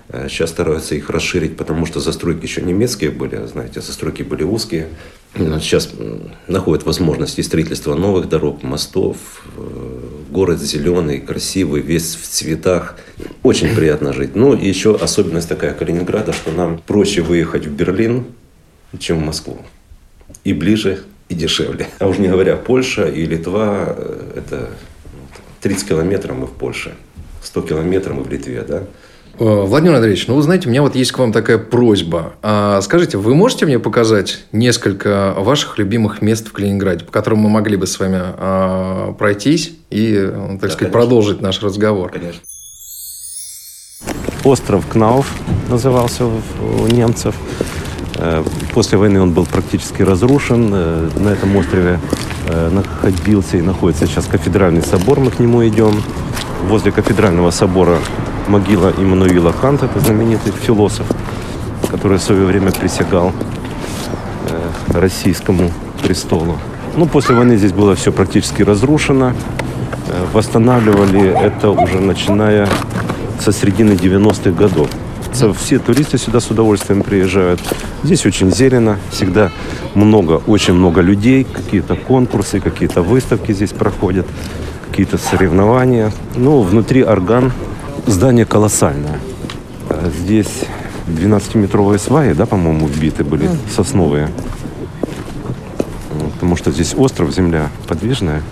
[0.09, 4.89] Э, сейчас стараются их расширить, потому что застройки еще немецкие были, знаете, застройки были узкие.
[5.35, 5.91] Сейчас
[6.47, 9.17] находят возможности строительства новых дорог, мостов.
[9.57, 10.01] Э,
[10.31, 12.97] город зеленый, красивый, весь в цветах.
[13.43, 14.37] Очень приятно жить.
[14.37, 18.27] Ну, и еще особенность такая Калининграда, что нам проще выехать в Берлин,
[18.99, 19.59] чем в Москву.
[20.45, 21.89] И ближе, и дешевле.
[21.99, 24.71] А уж не говоря, Польша и Литва, э, это
[25.63, 26.95] 30 километров мы в Польше,
[27.43, 28.85] 100 километров мы в Литве, да?
[29.39, 32.35] Э, Владимир Андреевич, ну вы знаете, у меня вот есть к вам такая просьба.
[32.43, 37.51] А, скажите, вы можете мне показать несколько ваших любимых мест в Калининграде, по которым мы
[37.51, 40.99] могли бы с вами а, пройтись и, так да, сказать, конечно.
[40.99, 42.11] продолжить наш разговор?
[42.13, 42.41] Конечно.
[44.45, 45.33] Остров Кнауф
[45.69, 47.35] назывался у немцев.
[48.17, 50.71] Э, после войны он был практически разрушен.
[50.73, 51.99] Э, на этом острове
[52.47, 55.19] находился и находится сейчас кафедральный собор.
[55.19, 56.03] Мы к нему идем.
[56.69, 57.99] Возле кафедрального собора
[58.49, 61.07] могила Иммануила Канта, это знаменитый философ,
[61.91, 63.33] который в свое время присягал
[64.49, 65.71] э, российскому
[66.03, 66.59] престолу.
[66.97, 69.33] Ну, после войны здесь было все практически разрушено.
[70.09, 72.69] Э, восстанавливали это уже начиная
[73.41, 74.89] со середины 90-х годов.
[75.59, 77.61] Все туристы сюда с удовольствием приезжают.
[78.05, 79.51] Здесь очень зелено, всегда
[79.95, 84.27] много, очень много людей, какие-то конкурсы, какие-то выставки здесь проходят,
[84.89, 86.13] какие-то соревнования.
[86.37, 87.53] Ну, внутри орган
[88.07, 89.19] Здание колоссальное.
[89.89, 90.65] А здесь
[91.07, 94.31] 12-метровые сваи, да, по-моему, вбиты были, сосновые.
[96.35, 98.43] Потому что здесь остров, земля подвижная.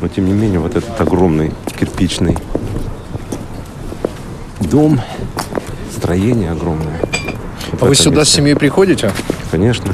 [0.00, 2.38] Но, тем не менее, вот этот огромный кирпичный
[4.60, 5.00] дом,
[5.96, 7.00] строение огромное.
[7.72, 8.32] Вот а вы сюда месте.
[8.32, 9.10] с семьей приходите?
[9.50, 9.92] Конечно.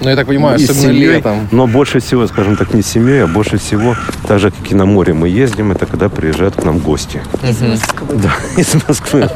[0.00, 1.48] Ну, я так понимаю, и особенно семьей, летом.
[1.50, 3.96] Но больше всего, скажем так, не семьей, а больше всего,
[4.26, 7.20] так же, как и на море мы ездим, это когда приезжают к нам гости.
[7.42, 8.06] Из Москвы?
[8.14, 9.28] Да, из Москвы.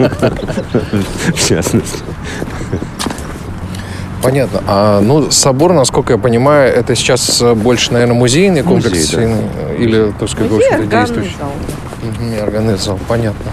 [1.34, 1.98] В частности.
[4.22, 4.62] Понятно.
[4.68, 9.74] А ну собор, насколько я понимаю, это сейчас больше, наверное, музейный комплекс Музей, да.
[9.74, 11.36] или, так сказать, Музей, в общем-то, действующий.
[12.02, 13.50] Угу, органный зал, понятно.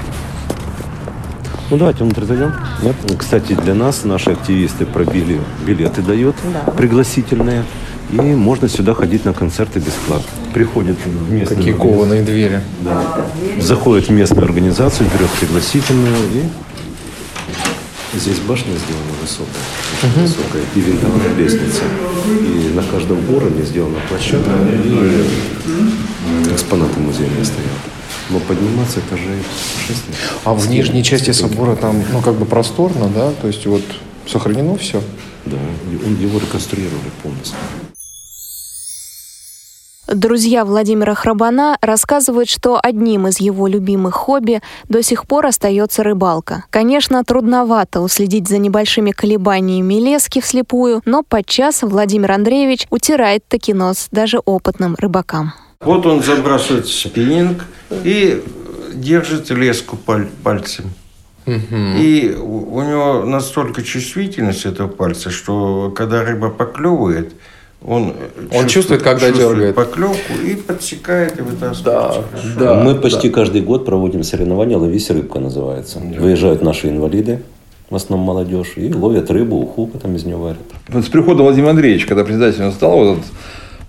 [1.72, 2.54] Ну давайте внутрь зайдем.
[2.82, 2.96] Нет?
[3.18, 6.72] Кстати, для нас наши активисты пробили билеты дают да.
[6.72, 7.64] пригласительные.
[8.12, 10.28] И можно сюда ходить на концерты бесплатно.
[10.52, 12.62] Приходят в местные Какие кованые двери.
[12.82, 13.24] Да.
[13.60, 16.44] Заходит в местную организацию, берет пригласительную и
[18.18, 19.62] Здесь башня сделана высокая,
[20.02, 20.22] угу.
[20.22, 21.84] высокая и винтовая лестница.
[22.42, 24.50] И на каждом уровне сделана площадка
[24.84, 25.28] и
[26.52, 27.99] экспонаты музейные стоят.
[28.30, 29.44] Но подниматься этажей
[29.88, 30.04] шесть.
[30.44, 33.32] А в нижней части собора там, ну, как бы просторно, да?
[33.42, 33.84] То есть вот
[34.28, 35.02] сохранено все?
[35.46, 35.58] Да,
[36.22, 37.58] его реконструировали полностью.
[40.12, 46.66] Друзья Владимира Храбана рассказывают, что одним из его любимых хобби до сих пор остается рыбалка.
[46.72, 54.08] Конечно, трудновато уследить за небольшими колебаниями лески вслепую, но подчас Владимир Андреевич утирает таки нос
[54.12, 55.54] даже опытным рыбакам.
[55.82, 57.66] Вот он забрасывает спиннинг
[58.04, 58.44] и
[58.94, 60.86] держит леску паль- пальцем.
[61.48, 67.32] И у него настолько чувствительность этого пальца, что когда рыба поклевывает,
[67.82, 68.14] он,
[68.54, 69.74] Он чувствует, когда дергает.
[69.74, 72.26] поклевку и подсекает и вытаскивает.
[72.84, 76.00] Мы почти каждый год проводим соревнования «Ловись рыбка» называется.
[76.00, 77.42] Выезжают наши инвалиды,
[77.90, 80.60] в основном молодежь, и ловят рыбу, уху потом из нее варят.
[80.90, 83.28] Вот с приходом Владимира Андреевича, когда председателем стал вот это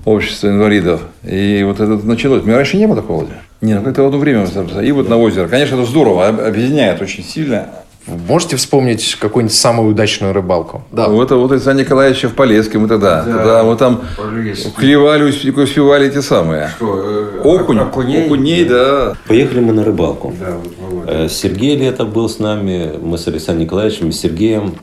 [0.04, 2.42] общество инвалидов, и вот это началось.
[2.42, 3.26] У меня раньше не было такого.
[3.60, 4.46] Не, ну как-то в одно время.
[4.82, 5.46] И вот на озеро.
[5.48, 7.66] Конечно, это здорово, об- объединяет очень сильно.
[8.06, 10.82] Можете вспомнить какую-нибудь самую удачную рыбалку?
[10.90, 11.08] Да.
[11.08, 13.22] Вот, это вот Александр Николаевича в Полеске мы тогда.
[13.22, 13.32] Да.
[13.36, 14.70] Тогда мы там Полеске.
[14.70, 16.70] клевали, усп- успевали эти самые.
[16.76, 18.24] Что, э, Окунь, окуней?
[18.24, 19.14] окуней, да.
[19.28, 20.34] Поехали мы на рыбалку.
[20.40, 20.56] Да,
[20.90, 21.04] вот.
[21.06, 24.76] Э, Сергей Летов был с нами, мы с Александром Николаевичем и Сергеем.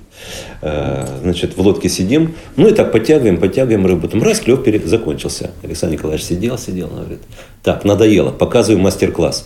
[0.61, 4.07] Э, Значит, в лодке сидим, ну и так подтягиваем, подтягиваем рыбу.
[4.07, 5.51] Там раз, клев пере- закончился.
[5.63, 7.19] Александр Николаевич сидел, сидел, говорит,
[7.63, 9.45] так, надоело, показываю мастер-класс.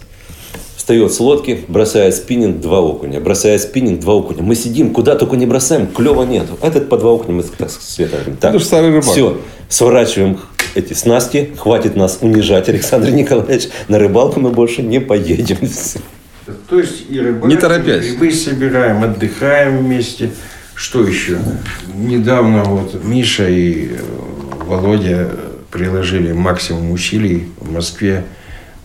[0.76, 3.20] Встает с лодки, бросает спиннинг, два окуня.
[3.20, 4.42] Бросает спиннинг, два окуня.
[4.42, 6.46] Мы сидим, куда только не бросаем, клева нет.
[6.62, 8.58] Этот по два окуня мы так, с Светой говорим, так,
[9.04, 9.38] все,
[9.70, 10.40] сворачиваем
[10.74, 15.58] эти снасти, хватит нас унижать, Александр Николаевич, на рыбалку мы больше не поедем.
[16.70, 18.06] То есть и рыбачим, Не торопясь.
[18.06, 20.32] и грибы собираем, отдыхаем вместе.
[20.82, 21.38] Что еще?
[21.94, 23.98] Недавно вот Миша и э,
[24.66, 25.30] Володя
[25.70, 28.26] приложили максимум усилий в Москве.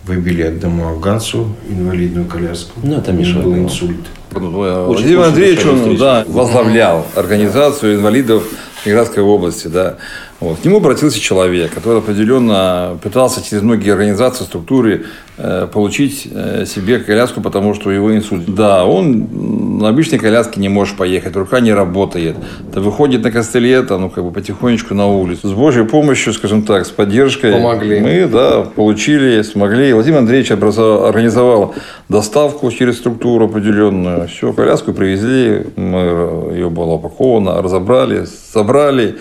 [0.03, 2.79] Выбили одному афганцу инвалидную коляску.
[2.83, 3.57] Ну, это Миша был был.
[3.63, 4.05] инсульт.
[4.29, 8.43] Владимир очень Андреевич, он да, возглавлял организацию инвалидов
[8.85, 9.67] Ленинградской области.
[9.67, 9.97] Да.
[10.39, 10.59] Вот.
[10.59, 15.05] К нему обратился человек, который определенно пытался через многие организации, структуры
[15.37, 18.45] э, получить э, себе коляску, потому что у него инсульт.
[18.45, 22.35] Да, он на обычной коляске не может поехать, рука не работает.
[22.71, 25.47] Да, выходит на костыле, там, ну, как бы потихонечку на улицу.
[25.47, 27.53] С Божьей помощью, скажем так, с поддержкой.
[27.53, 27.99] Помогли.
[27.99, 29.91] Мы, да, получили, смогли.
[29.91, 31.73] Владимир Андреевич организовал
[32.09, 34.27] доставку через структуру определенную.
[34.27, 39.17] Все, коляску привезли, мы, ее было упаковано, разобрали, собрали,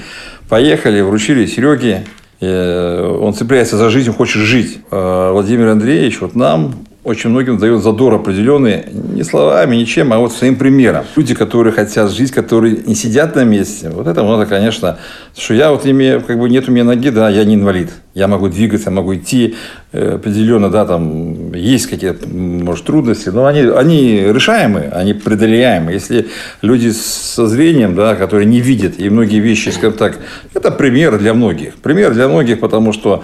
[0.48, 2.04] поехали, вручили Сереге.
[2.40, 4.78] Э, Он цепляется за жизнь, хочет жить.
[4.90, 6.74] А Владимир Андреевич вот нам
[7.06, 11.04] очень многим дает задор определенный, не словами, ничем, а вот своим примером.
[11.14, 14.98] Люди, которые хотят жить, которые не сидят на месте, вот это надо, конечно,
[15.36, 17.90] что я вот имею, как бы нет у меня ноги, да, я не инвалид.
[18.14, 19.54] Я могу двигаться, могу идти,
[19.92, 25.92] э, определенно, да, там есть какие-то, может, трудности, но они, они решаемы, они преодоляемы.
[25.92, 26.26] Если
[26.60, 30.18] люди со зрением, да, которые не видят, и многие вещи, скажем так,
[30.54, 31.76] это пример для многих.
[31.76, 33.22] Пример для многих, потому что,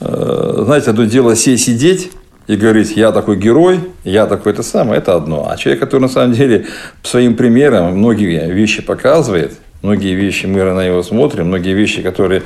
[0.00, 2.10] э, знаете, одно дело сесть сидеть,
[2.50, 5.48] и говорить, я такой герой, я такой это самое, это одно.
[5.48, 6.66] А человек, который на самом деле
[7.04, 12.42] своим примером многие вещи показывает, многие вещи мы на него смотрим, многие вещи, которые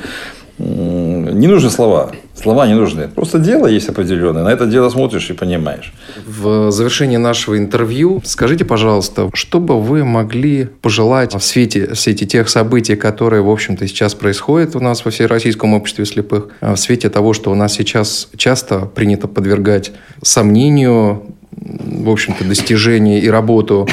[0.57, 2.11] не нужны слова.
[2.33, 3.07] Слова не нужны.
[3.07, 4.43] Просто дело есть определенное.
[4.43, 5.93] На это дело смотришь и понимаешь.
[6.25, 12.25] В завершении нашего интервью скажите, пожалуйста, что бы вы могли пожелать в свете, в свете
[12.25, 16.79] тех событий, которые, в общем-то, сейчас происходят у нас во Всероссийском обществе слепых, а в
[16.79, 19.91] свете того, что у нас сейчас часто принято подвергать
[20.21, 21.23] сомнению,
[21.55, 23.87] в общем-то, достижения и работу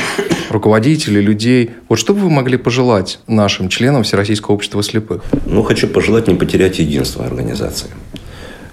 [0.51, 1.71] руководителей, людей.
[1.89, 5.23] Вот что бы вы могли пожелать нашим членам Всероссийского общества слепых?
[5.47, 7.89] Ну, хочу пожелать не потерять единство организации.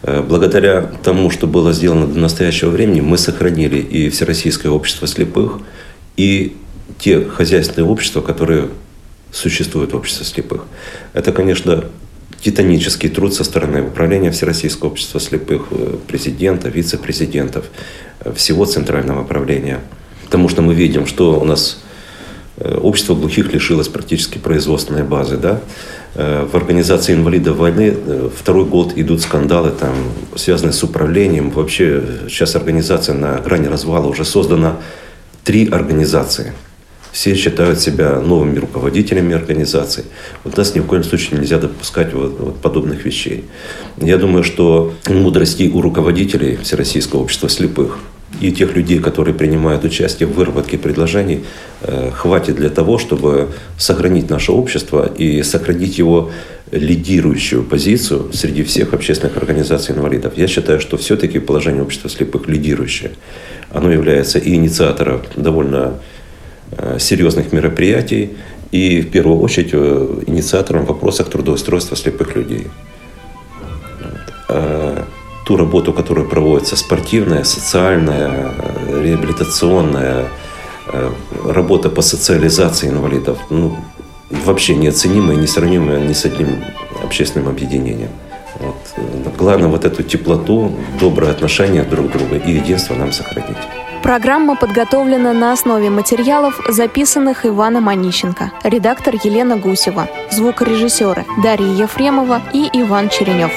[0.03, 5.59] Э, Благодаря тому, что было сделано до настоящего времени, мы сохранили и Всероссийское общество слепых,
[6.17, 6.55] и
[6.97, 8.69] те хозяйственные общества, которые
[9.31, 10.65] существуют в обществе слепых.
[11.13, 11.85] Это, конечно,
[12.41, 17.65] титанический труд со стороны управления Всероссийского общества слепых, э, президента, вице-президентов,
[18.21, 19.79] э, всего центрального правления.
[20.25, 21.79] Потому что мы видим, что у нас
[22.59, 25.37] Э, Общество глухих лишилось практически производственной базы.
[25.37, 25.61] Да?
[26.15, 27.95] В организации инвалидов войны
[28.35, 29.93] второй год идут скандалы, там,
[30.35, 31.51] связанные с управлением.
[31.51, 34.07] Вообще сейчас организация на грани развала.
[34.07, 34.81] Уже создано
[35.43, 36.53] три организации.
[37.11, 40.03] Все считают себя новыми руководителями организаций.
[40.43, 43.45] Вот нас ни в коем случае нельзя допускать вот, вот подобных вещей.
[43.97, 47.99] Я думаю, что мудрости у руководителей Всероссийского общества слепых
[48.39, 51.45] и тех людей, которые принимают участие в выработке предложений,
[51.81, 56.31] э, хватит для того, чтобы сохранить наше общество и сохранить его
[56.71, 60.33] лидирующую позицию среди всех общественных организаций инвалидов.
[60.37, 63.11] Я считаю, что все-таки положение общества слепых лидирующее.
[63.71, 65.99] Оно является и инициатором довольно
[66.99, 68.37] серьезных мероприятий,
[68.71, 72.67] и в первую очередь э, инициатором в вопросах трудоустройства слепых людей.
[74.47, 75.05] А
[75.45, 78.51] ту работу, которая проводится, спортивная, социальная,
[78.87, 80.25] реабилитационная,
[80.93, 81.11] э,
[81.45, 83.75] работа по социализации инвалидов, ну,
[84.29, 86.63] вообще неоценимая, несравнимая ни с одним
[87.03, 88.11] общественным объединением.
[88.59, 88.75] Вот.
[89.37, 93.57] Главное вот эту теплоту, доброе отношение друг к другу и единство нам сохранить.
[94.03, 102.69] Программа подготовлена на основе материалов, записанных Иваном Онищенко, редактор Елена Гусева, звукорежиссеры Дарья Ефремова и
[102.73, 103.51] Иван Черенев.